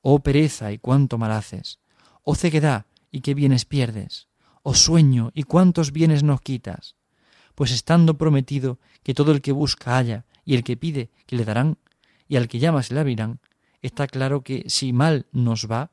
Oh 0.00 0.20
pereza 0.20 0.72
y 0.72 0.78
cuánto 0.78 1.18
mal 1.18 1.32
haces, 1.32 1.80
oh 2.22 2.34
ceguedad 2.34 2.86
y 3.10 3.20
qué 3.20 3.34
bienes 3.34 3.64
pierdes, 3.64 4.28
oh 4.62 4.74
sueño 4.74 5.30
y 5.34 5.44
cuántos 5.44 5.92
bienes 5.92 6.22
nos 6.22 6.40
quitas, 6.40 6.96
pues 7.54 7.70
estando 7.72 8.18
prometido 8.18 8.78
que 9.02 9.14
todo 9.14 9.32
el 9.32 9.40
que 9.40 9.52
busca 9.52 9.96
halla 9.96 10.26
y 10.44 10.54
el 10.54 10.64
que 10.64 10.76
pide 10.76 11.10
que 11.26 11.36
le 11.36 11.44
darán 11.44 11.78
y 12.28 12.36
al 12.36 12.48
que 12.48 12.58
llama 12.58 12.82
se 12.82 12.94
le 12.94 13.00
abrirán, 13.00 13.40
está 13.82 14.06
claro 14.06 14.42
que 14.42 14.64
si 14.68 14.92
mal 14.92 15.26
nos 15.32 15.70
va, 15.70 15.90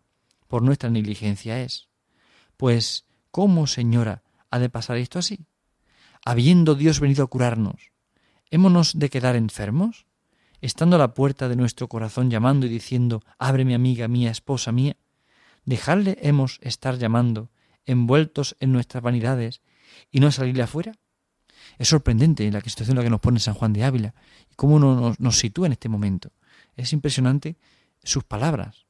por 0.47 0.61
nuestra 0.61 0.89
negligencia 0.89 1.61
es. 1.61 1.89
Pues, 2.57 3.05
¿cómo, 3.31 3.67
señora, 3.67 4.23
ha 4.51 4.59
de 4.59 4.69
pasar 4.69 4.97
esto 4.97 5.19
así? 5.19 5.45
Habiendo 6.25 6.73
Dios 6.73 6.99
venido 6.99 7.23
a 7.23 7.27
curarnos, 7.27 7.91
¿hémonos 8.49 8.97
de 8.97 9.11
quedar 9.11 9.35
enfermos? 9.35 10.07
Estando 10.59 10.95
a 10.95 10.99
la 10.99 11.13
puerta 11.13 11.47
de 11.47 11.55
nuestro 11.55 11.87
corazón 11.87 12.31
llamando 12.31 12.65
y 12.65 12.69
diciendo, 12.69 13.21
abre 13.37 13.63
mi 13.63 13.75
amiga 13.75 14.07
mía, 14.07 14.31
esposa 14.31 14.71
mía, 14.71 14.97
dejarle 15.65 16.17
hemos 16.21 16.59
estar 16.63 16.97
llamando, 16.97 17.51
envueltos 17.85 18.55
en 18.59 18.71
nuestras 18.71 19.03
vanidades, 19.03 19.61
y 20.11 20.19
no 20.19 20.31
salirle 20.31 20.63
afuera? 20.63 20.93
Es 21.77 21.89
sorprendente 21.89 22.49
la 22.51 22.61
situación 22.61 22.95
en 22.95 22.97
la 22.97 23.03
que 23.03 23.09
nos 23.11 23.21
pone 23.21 23.39
San 23.39 23.53
Juan 23.53 23.73
de 23.73 23.83
Ávila 23.83 24.15
y 24.51 24.55
cómo 24.55 24.79
nos, 24.79 25.19
nos 25.19 25.37
sitúa 25.37 25.67
en 25.67 25.73
este 25.73 25.89
momento. 25.89 26.31
Es 26.75 26.91
impresionante 26.91 27.55
sus 28.03 28.23
palabras. 28.23 28.85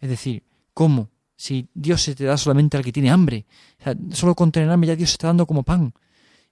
Es 0.00 0.08
decir, 0.08 0.44
cómo 0.74 1.10
si 1.36 1.68
Dios 1.74 2.02
se 2.02 2.14
te 2.14 2.24
da 2.24 2.36
solamente 2.36 2.76
al 2.76 2.84
que 2.84 2.92
tiene 2.92 3.10
hambre. 3.10 3.46
solo 4.12 4.34
con 4.34 4.52
tener 4.52 4.68
ya 4.86 4.96
Dios 4.96 5.10
se 5.10 5.14
está 5.14 5.26
dando 5.26 5.46
como 5.46 5.62
pan. 5.62 5.92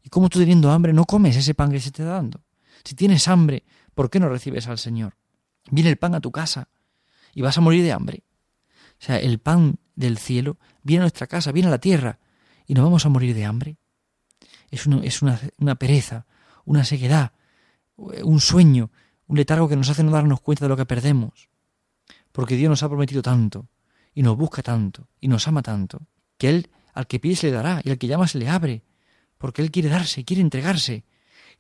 ¿Y 0.05 0.11
cómo 0.11 0.29
tú 0.29 0.39
teniendo 0.39 0.71
hambre 0.71 0.93
no 0.93 1.07
comes 1.07 1.35
ese 1.35 1.55
pan 1.55 1.73
que 1.73 1.81
se 1.81 1.91
te 1.91 2.03
está 2.03 2.13
dando? 2.13 2.43
Si 2.85 2.95
tienes 2.95 3.27
hambre, 3.27 3.65
¿por 3.95 4.11
qué 4.11 4.21
no 4.21 4.29
recibes 4.29 4.69
al 4.69 4.79
Señor? 4.79 5.17
Viene 5.71 5.89
el 5.89 5.97
pan 5.97 6.15
a 6.15 6.21
tu 6.21 6.31
casa 6.31 6.69
y 7.33 7.41
vas 7.41 7.57
a 7.57 7.63
morir 7.63 7.83
de 7.83 7.93
hambre. 7.93 8.23
O 9.01 9.05
sea, 9.05 9.19
el 9.19 9.39
pan 9.39 9.79
del 9.97 10.19
cielo 10.19 10.59
viene 10.83 11.01
a 11.01 11.05
nuestra 11.05 11.27
casa, 11.27 11.53
viene 11.53 11.69
a 11.69 11.71
la 11.71 11.79
tierra 11.79 12.19
y 12.67 12.75
nos 12.75 12.85
vamos 12.85 13.07
a 13.07 13.09
morir 13.09 13.35
de 13.35 13.47
hambre. 13.47 13.79
Es, 14.71 14.87
una 14.87 15.75
pereza, 15.77 16.27
una 16.67 16.85
sequedad, 16.85 17.33
un 17.97 18.41
sueño, 18.41 18.91
un 19.27 19.39
letargo 19.39 19.69
que 19.69 19.77
nos 19.77 19.89
hace 19.89 20.05
no 20.05 20.11
darnos 20.11 20.43
cuenta 20.43 20.67
de 20.67 20.69
lo 20.69 20.77
que 20.77 20.85
perdemos. 20.85 21.49
Porque 22.31 22.57
Dios 22.57 22.69
nos 22.69 22.83
ha 22.83 22.89
prometido 22.89 23.23
tanto 23.23 23.69
y 24.15 24.23
nos 24.23 24.37
busca 24.37 24.63
tanto 24.63 25.09
y 25.19 25.29
nos 25.29 25.49
ama 25.49 25.63
tanto, 25.63 26.03
que 26.37 26.51
Él 26.51 26.71
al 26.93 27.07
que 27.07 27.21
pide 27.21 27.37
se 27.37 27.47
le 27.47 27.53
dará 27.55 27.81
y 27.83 27.91
al 27.91 27.99
que 27.99 28.07
llama 28.07 28.29
se 28.29 28.39
le 28.39 28.49
abre, 28.49 28.83
porque 29.45 29.61
Él 29.61 29.71
quiere 29.71 29.91
darse, 29.91 30.25
quiere 30.25 30.41
entregarse. 30.41 31.05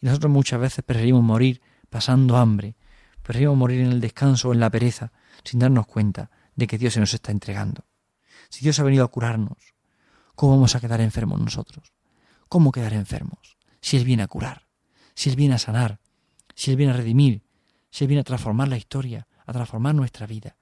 Y 0.01 0.07
nosotros 0.07 0.33
muchas 0.33 0.59
veces 0.59 0.83
preferimos 0.83 1.23
morir 1.23 1.61
pasando 1.91 2.39
hambre, 2.39 2.77
preferimos 3.23 3.59
morir 3.59 3.83
en 3.83 3.93
el 3.93 4.01
descanso 4.01 4.49
o 4.49 4.55
en 4.55 4.61
la 4.61 4.71
pereza, 4.71 5.13
sin 5.45 5.61
darnos 5.61 5.87
cuenta 5.87 6.31
de 6.57 6.67
que 6.67 6.79
Dios 6.79 6.95
se 6.95 7.01
nos 7.01 7.13
está 7.13 7.31
entregando. 7.31 7.85
Si 8.49 8.63
Dios 8.63 8.81
ha 8.81 8.85
venido 8.85 9.05
a 9.05 9.09
curarnos, 9.09 9.75
¿cómo 10.35 10.53
vamos 10.53 10.75
a 10.75 10.81
quedar 10.81 11.03
enfermos 11.03 11.39
nosotros? 11.39 11.93
¿Cómo 12.49 12.73
quedar 12.73 12.95
enfermos? 12.95 13.59
Si 13.83 13.99
Él 13.99 14.07
viene 14.07 14.23
a 14.23 14.29
curar, 14.29 14.67
si 15.15 15.29
Él 15.29 15.37
viene 15.37 15.57
a 15.57 15.59
sanar, 15.59 16.01
si 16.55 16.71
Él 16.71 16.79
viene 16.79 16.95
a 16.95 16.97
redimir, 16.97 17.45
si 17.91 18.05
Él 18.05 18.09
viene 18.09 18.23
a 18.23 18.25
transformar 18.25 18.69
la 18.69 18.79
historia, 18.79 19.29
a 19.45 19.53
transformar 19.53 19.95
nuestra 19.95 20.27
vida. 20.27 20.57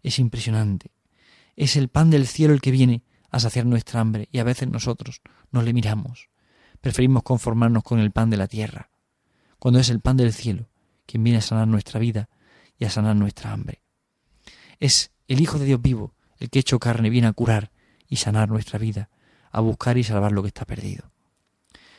Es 0.00 0.20
impresionante 0.20 0.92
es 1.56 1.74
el 1.76 1.88
pan 1.88 2.10
del 2.10 2.26
cielo 2.26 2.54
el 2.54 2.60
que 2.60 2.70
viene 2.70 3.02
a 3.30 3.40
saciar 3.40 3.66
nuestra 3.66 4.00
hambre 4.00 4.28
y 4.30 4.38
a 4.38 4.44
veces 4.44 4.68
nosotros 4.68 5.22
no 5.50 5.62
le 5.62 5.72
miramos. 5.72 6.28
Preferimos 6.86 7.24
conformarnos 7.24 7.82
con 7.82 7.98
el 7.98 8.12
pan 8.12 8.30
de 8.30 8.36
la 8.36 8.46
tierra, 8.46 8.90
cuando 9.58 9.80
es 9.80 9.88
el 9.88 9.98
pan 9.98 10.16
del 10.16 10.32
cielo 10.32 10.68
quien 11.04 11.24
viene 11.24 11.40
a 11.40 11.42
sanar 11.42 11.66
nuestra 11.66 11.98
vida 11.98 12.28
y 12.78 12.84
a 12.84 12.90
sanar 12.90 13.16
nuestra 13.16 13.52
hambre. 13.52 13.82
Es 14.78 15.10
el 15.26 15.40
Hijo 15.40 15.58
de 15.58 15.64
Dios 15.64 15.82
vivo 15.82 16.14
el 16.38 16.48
que 16.48 16.60
hecho 16.60 16.78
carne 16.78 17.10
viene 17.10 17.26
a 17.26 17.32
curar 17.32 17.72
y 18.06 18.18
sanar 18.18 18.48
nuestra 18.48 18.78
vida, 18.78 19.10
a 19.50 19.60
buscar 19.62 19.98
y 19.98 20.04
salvar 20.04 20.30
lo 20.30 20.42
que 20.42 20.46
está 20.46 20.64
perdido. 20.64 21.10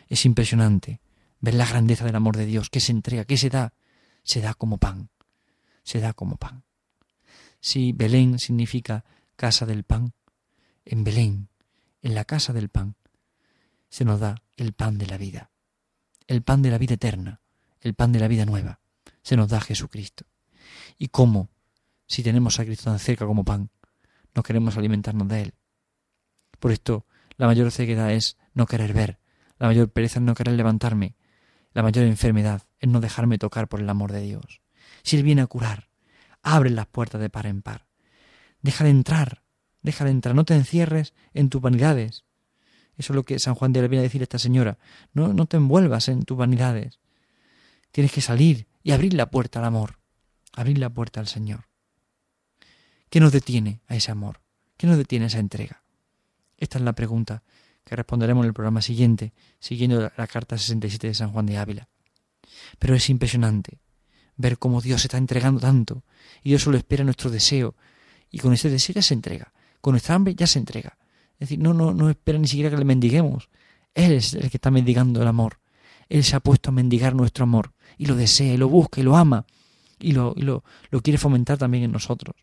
Es 0.08 0.26
impresionante 0.26 1.02
ver 1.42 1.56
la 1.56 1.66
grandeza 1.66 2.06
del 2.06 2.16
amor 2.16 2.38
de 2.38 2.46
Dios, 2.46 2.70
que 2.70 2.80
se 2.80 2.94
entrega, 2.94 3.26
que 3.26 3.36
se 3.36 3.50
da, 3.50 3.74
se 4.24 4.40
da 4.40 4.54
como 4.54 4.78
pan, 4.78 5.10
se 5.84 6.00
da 6.00 6.14
como 6.14 6.38
pan. 6.38 6.64
Si 7.60 7.92
Belén 7.92 8.40
significa 8.40 9.04
casa 9.36 9.66
del 9.66 9.84
pan, 9.84 10.14
en 10.86 11.04
Belén, 11.04 11.50
en 12.02 12.16
la 12.16 12.24
casa 12.24 12.54
del 12.54 12.70
pan, 12.70 12.96
se 13.90 14.06
nos 14.06 14.22
da 14.22 14.47
el 14.58 14.74
pan 14.74 14.98
de 14.98 15.06
la 15.06 15.18
vida, 15.18 15.52
el 16.28 16.42
pan 16.42 16.62
de 16.62 16.72
la 16.72 16.78
vida 16.78 16.96
eterna, 16.96 17.42
el 17.80 17.94
pan 17.94 18.12
de 18.12 18.20
la 18.20 18.28
vida 18.28 18.46
nueva, 18.46 18.80
se 19.22 19.38
nos 19.38 19.50
da 19.50 19.62
Jesucristo. 19.62 20.26
¿Y 20.98 21.08
cómo, 21.10 21.50
si 22.08 22.24
tenemos 22.24 22.60
a 22.60 22.66
Cristo 22.66 22.86
tan 22.86 23.00
cerca 23.00 23.26
como 23.26 23.46
pan, 23.46 23.70
no 24.34 24.44
queremos 24.44 24.76
alimentarnos 24.76 25.28
de 25.28 25.42
Él? 25.44 25.54
Por 26.60 26.72
esto, 26.72 27.06
la 27.38 27.46
mayor 27.46 27.72
ceguedad 27.72 28.12
es 28.12 28.38
no 28.54 28.66
querer 28.66 28.94
ver, 28.94 29.20
la 29.60 29.68
mayor 29.68 29.92
pereza 29.92 30.20
es 30.20 30.26
no 30.26 30.34
querer 30.34 30.56
levantarme, 30.56 31.16
la 31.74 31.84
mayor 31.84 32.06
enfermedad 32.06 32.64
es 32.80 32.90
no 32.90 33.00
dejarme 33.00 33.38
tocar 33.38 33.68
por 33.68 33.80
el 33.80 33.90
amor 33.90 34.12
de 34.12 34.22
Dios. 34.22 34.62
Si 35.04 35.18
Él 35.18 35.24
viene 35.24 35.44
a 35.44 35.48
curar, 35.48 35.90
abre 36.42 36.72
las 36.72 36.88
puertas 36.88 37.22
de 37.22 37.30
par 37.30 37.46
en 37.46 37.62
par. 37.62 37.86
Deja 38.62 38.84
de 38.84 38.90
entrar, 38.90 39.44
deja 39.84 40.04
de 40.04 40.12
entrar, 40.12 40.34
no 40.34 40.46
te 40.46 40.56
encierres 40.56 41.14
en 41.34 41.50
tus 41.50 41.62
vanidades. 41.62 42.26
Eso 42.98 43.14
es 43.14 43.16
lo 43.16 43.24
que 43.24 43.40
San 43.40 43.56
Juan 43.56 43.74
de 43.74 43.82
la 43.82 43.88
viene 43.88 44.02
a 44.02 44.04
decir 44.04 44.22
a 44.22 44.24
esta 44.24 44.40
señora. 44.40 44.78
No, 45.14 45.34
no 45.34 45.46
te 45.46 45.58
envuelvas 45.58 46.08
en 46.10 46.24
tus 46.24 46.38
vanidades. 46.38 47.00
Tienes 47.92 48.12
que 48.12 48.22
salir 48.22 48.68
y 48.84 48.92
abrir 48.92 49.14
la 49.14 49.30
puerta 49.30 49.60
al 49.60 49.66
amor, 49.66 50.00
abrir 50.54 50.78
la 50.78 50.90
puerta 50.90 51.20
al 51.20 51.28
Señor. 51.28 51.68
¿Qué 53.10 53.20
nos 53.20 53.32
detiene 53.32 53.82
a 53.88 53.96
ese 53.96 54.12
amor? 54.12 54.42
¿Qué 54.78 54.88
nos 54.88 54.98
detiene 54.98 55.26
a 55.26 55.28
esa 55.28 55.40
entrega? 55.40 55.84
Esta 56.58 56.78
es 56.78 56.84
la 56.84 56.94
pregunta 56.94 57.44
que 57.84 57.96
responderemos 57.96 58.44
en 58.44 58.50
el 58.50 58.54
programa 58.54 58.82
siguiente, 58.82 59.34
siguiendo 59.60 60.12
la 60.16 60.28
carta 60.28 60.58
67 60.58 61.08
de 61.08 61.14
San 61.14 61.32
Juan 61.32 61.46
de 61.46 61.58
Ávila. 61.58 61.88
Pero 62.80 62.96
es 62.96 63.10
impresionante 63.10 63.80
ver 64.36 64.58
cómo 64.58 64.82
Dios 64.82 65.02
se 65.02 65.08
está 65.08 65.18
entregando 65.18 65.62
tanto 65.62 66.04
y 66.44 66.50
Dios 66.50 66.64
solo 66.64 66.78
espera 66.78 67.04
nuestro 67.04 67.30
deseo, 67.30 67.76
y 68.30 68.40
con 68.40 68.54
ese 68.54 68.70
deseo 68.70 68.96
ya 68.96 69.02
se 69.02 69.14
entrega, 69.14 69.54
con 69.80 69.94
nuestra 69.94 70.16
hambre 70.16 70.36
ya 70.36 70.48
se 70.48 70.60
entrega. 70.60 70.98
Es 71.40 71.50
decir, 71.50 71.60
no, 71.60 71.74
no, 71.74 71.94
no 71.94 72.10
espera 72.10 72.40
ni 72.40 72.48
siquiera 72.48 72.70
que 72.70 72.78
le 72.78 72.86
mendiguemos. 72.86 73.50
Él 73.94 74.14
es 74.14 74.34
el 74.34 74.50
que 74.50 74.58
está 74.58 74.72
mendigando 74.72 75.22
el 75.22 75.28
amor. 75.28 75.60
Él 76.10 76.24
se 76.24 76.36
ha 76.36 76.40
puesto 76.40 76.70
a 76.70 76.74
mendigar 76.74 77.16
nuestro 77.16 77.44
amor 77.44 77.74
y 77.98 78.06
lo 78.06 78.16
desea 78.16 78.54
y 78.54 78.58
lo 78.58 78.70
busca 78.70 79.02
y 79.02 79.04
lo 79.04 79.18
ama 79.18 79.46
y 80.00 80.14
lo, 80.14 80.34
y 80.36 80.42
lo, 80.42 80.64
lo 80.90 81.02
quiere 81.02 81.18
fomentar 81.18 81.58
también 81.58 81.84
en 81.84 81.92
nosotros. 81.92 82.36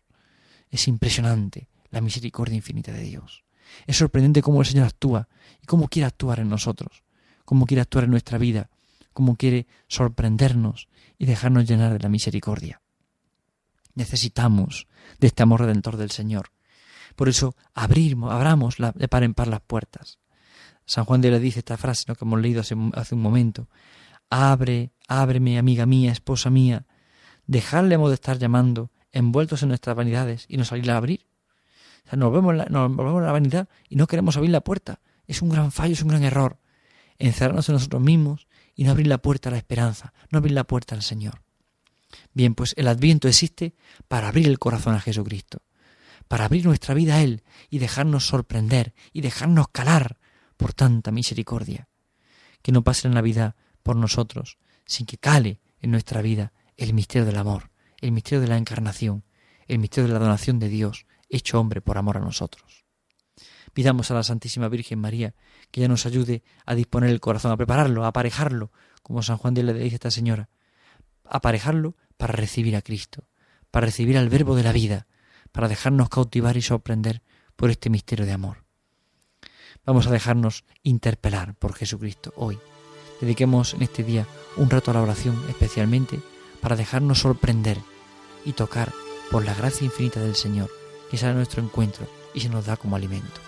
Es 0.69 0.87
impresionante 0.87 1.67
la 1.89 2.01
misericordia 2.01 2.55
infinita 2.55 2.91
de 2.91 3.03
Dios. 3.03 3.43
Es 3.87 3.97
sorprendente 3.97 4.41
cómo 4.41 4.61
el 4.61 4.67
Señor 4.67 4.87
actúa 4.87 5.27
y 5.61 5.65
cómo 5.65 5.87
quiere 5.87 6.05
actuar 6.05 6.39
en 6.39 6.49
nosotros, 6.49 7.03
cómo 7.43 7.65
quiere 7.65 7.81
actuar 7.81 8.05
en 8.05 8.11
nuestra 8.11 8.37
vida, 8.37 8.69
cómo 9.13 9.35
quiere 9.35 9.67
sorprendernos 9.87 10.87
y 11.17 11.25
dejarnos 11.25 11.67
llenar 11.67 11.93
de 11.93 11.99
la 11.99 12.09
misericordia. 12.09 12.81
Necesitamos 13.93 14.87
de 15.19 15.27
este 15.27 15.43
amor 15.43 15.61
redentor 15.61 15.97
del 15.97 16.11
Señor. 16.11 16.51
Por 17.15 17.29
eso 17.29 17.55
abrimos, 17.73 18.31
abramos 18.31 18.79
la, 18.79 18.91
de 18.91 19.07
par 19.07 19.23
en 19.23 19.33
par 19.33 19.47
las 19.47 19.61
puertas. 19.61 20.19
San 20.85 21.05
Juan 21.05 21.21
de 21.21 21.31
le 21.31 21.39
dice 21.39 21.59
esta 21.59 21.77
frase 21.77 22.05
¿no? 22.07 22.15
que 22.15 22.25
hemos 22.25 22.39
leído 22.39 22.61
hace, 22.61 22.75
un 22.75 23.21
momento. 23.21 23.67
Abre, 24.29 24.91
ábreme, 25.07 25.57
amiga 25.57 25.85
mía, 25.85 26.11
esposa 26.11 26.49
mía. 26.49 26.85
Dejadle 27.47 27.95
hemos 27.95 28.09
de 28.09 28.15
estar 28.15 28.37
llamando, 28.37 28.91
envueltos 29.11 29.63
en 29.63 29.69
nuestras 29.69 29.95
vanidades 29.95 30.45
y 30.47 30.57
no 30.57 30.65
salir 30.65 30.91
a 30.91 30.97
abrir. 30.97 31.27
O 32.05 32.09
sea, 32.09 32.19
nos 32.19 32.29
volvemos, 32.29 32.55
la, 32.55 32.65
nos 32.65 32.95
volvemos 32.95 33.23
la 33.23 33.31
vanidad 33.31 33.69
y 33.89 33.95
no 33.95 34.07
queremos 34.07 34.37
abrir 34.37 34.51
la 34.51 34.61
puerta. 34.61 34.99
Es 35.25 35.41
un 35.41 35.49
gran 35.49 35.71
fallo, 35.71 35.93
es 35.93 36.01
un 36.01 36.09
gran 36.09 36.23
error. 36.23 36.59
Encerrarnos 37.17 37.67
en 37.69 37.73
nosotros 37.73 38.01
mismos 38.01 38.47
y 38.75 38.83
no 38.83 38.91
abrir 38.91 39.07
la 39.07 39.19
puerta 39.19 39.49
a 39.49 39.51
la 39.53 39.57
esperanza, 39.57 40.13
no 40.29 40.37
abrir 40.37 40.53
la 40.53 40.65
puerta 40.65 40.93
al 40.93 41.01
Señor. 41.01 41.41
Bien, 42.33 42.53
pues 42.53 42.73
el 42.77 42.87
adviento 42.87 43.27
existe 43.27 43.73
para 44.07 44.27
abrir 44.27 44.47
el 44.47 44.59
corazón 44.59 44.95
a 44.95 44.99
Jesucristo, 44.99 45.61
para 46.27 46.45
abrir 46.45 46.65
nuestra 46.65 46.93
vida 46.93 47.15
a 47.15 47.21
Él 47.21 47.43
y 47.69 47.79
dejarnos 47.79 48.27
sorprender 48.27 48.93
y 49.13 49.21
dejarnos 49.21 49.67
calar 49.69 50.17
por 50.57 50.73
tanta 50.73 51.11
misericordia. 51.11 51.87
Que 52.61 52.71
no 52.71 52.83
pase 52.83 53.07
la 53.07 53.15
Navidad 53.15 53.55
por 53.83 53.95
nosotros 53.95 54.57
sin 54.85 55.05
que 55.05 55.17
cale 55.17 55.61
en 55.79 55.91
nuestra 55.91 56.21
vida 56.21 56.53
el 56.77 56.93
misterio 56.93 57.25
del 57.25 57.37
amor, 57.37 57.71
el 58.01 58.11
misterio 58.11 58.41
de 58.41 58.47
la 58.47 58.57
encarnación, 58.57 59.23
el 59.67 59.79
misterio 59.79 60.07
de 60.07 60.13
la 60.13 60.19
donación 60.19 60.59
de 60.59 60.69
Dios, 60.69 61.05
hecho 61.29 61.59
hombre 61.59 61.81
por 61.81 61.97
amor 61.97 62.17
a 62.17 62.21
nosotros. 62.21 62.85
Pidamos 63.73 64.09
a 64.11 64.13
la 64.13 64.23
Santísima 64.23 64.69
Virgen 64.69 64.99
María 64.99 65.35
que 65.71 65.81
ella 65.81 65.89
nos 65.89 66.05
ayude 66.05 66.43
a 66.65 66.75
disponer 66.75 67.09
el 67.09 67.19
corazón, 67.19 67.51
a 67.51 67.57
prepararlo, 67.57 68.05
a 68.05 68.07
aparejarlo, 68.07 68.71
como 69.03 69.21
San 69.21 69.37
Juan 69.37 69.53
de 69.53 69.63
le 69.63 69.73
dice 69.73 69.95
a 69.95 69.97
esta 69.97 70.11
señora, 70.11 70.49
aparejarlo 71.25 71.95
para 72.17 72.33
recibir 72.33 72.75
a 72.75 72.81
Cristo, 72.81 73.27
para 73.71 73.87
recibir 73.87 74.17
al 74.17 74.29
Verbo 74.29 74.55
de 74.55 74.63
la 74.63 74.71
vida, 74.71 75.07
para 75.55 75.69
dejarnos 75.69 76.09
cautivar 76.09 76.57
y 76.57 76.61
sorprender 76.61 77.21
por 77.55 77.71
este 77.71 77.89
misterio 77.89 78.25
de 78.25 78.33
amor. 78.33 78.65
Vamos 79.85 80.05
a 80.05 80.11
dejarnos 80.11 80.65
interpelar 80.83 81.55
por 81.55 81.73
Jesucristo 81.73 82.33
hoy. 82.35 82.59
Dediquemos 83.21 83.73
en 83.73 83.83
este 83.83 84.03
día 84.03 84.27
un 84.57 84.69
rato 84.69 84.91
a 84.91 84.95
la 84.95 85.01
oración 85.01 85.41
especialmente 85.47 86.19
para 86.61 86.75
dejarnos 86.75 87.19
sorprender 87.19 87.77
y 88.43 88.51
tocar 88.51 88.91
por 89.31 89.45
la 89.45 89.53
gracia 89.53 89.85
infinita 89.85 90.19
del 90.19 90.35
Señor 90.35 90.69
que 91.09 91.15
sale 91.15 91.31
a 91.31 91.35
nuestro 91.35 91.63
encuentro 91.63 92.05
y 92.33 92.41
se 92.41 92.49
nos 92.49 92.65
da 92.65 92.75
como 92.75 92.97
alimento. 92.97 93.39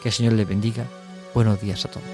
Que 0.00 0.10
el 0.10 0.14
Señor 0.14 0.34
les 0.34 0.46
bendiga. 0.46 0.86
Buenos 1.34 1.60
días 1.60 1.84
a 1.86 1.90
todos. 1.90 2.04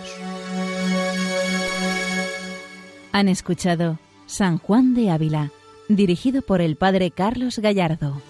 Han 3.13 3.29
escuchado 3.29 3.99
San 4.25 4.57
Juan 4.57 4.95
de 4.95 5.11
Ávila, 5.11 5.51
dirigido 5.89 6.41
por 6.41 6.63
el 6.63 6.77
Padre 6.77 7.11
Carlos 7.11 7.59
Gallardo. 7.59 8.23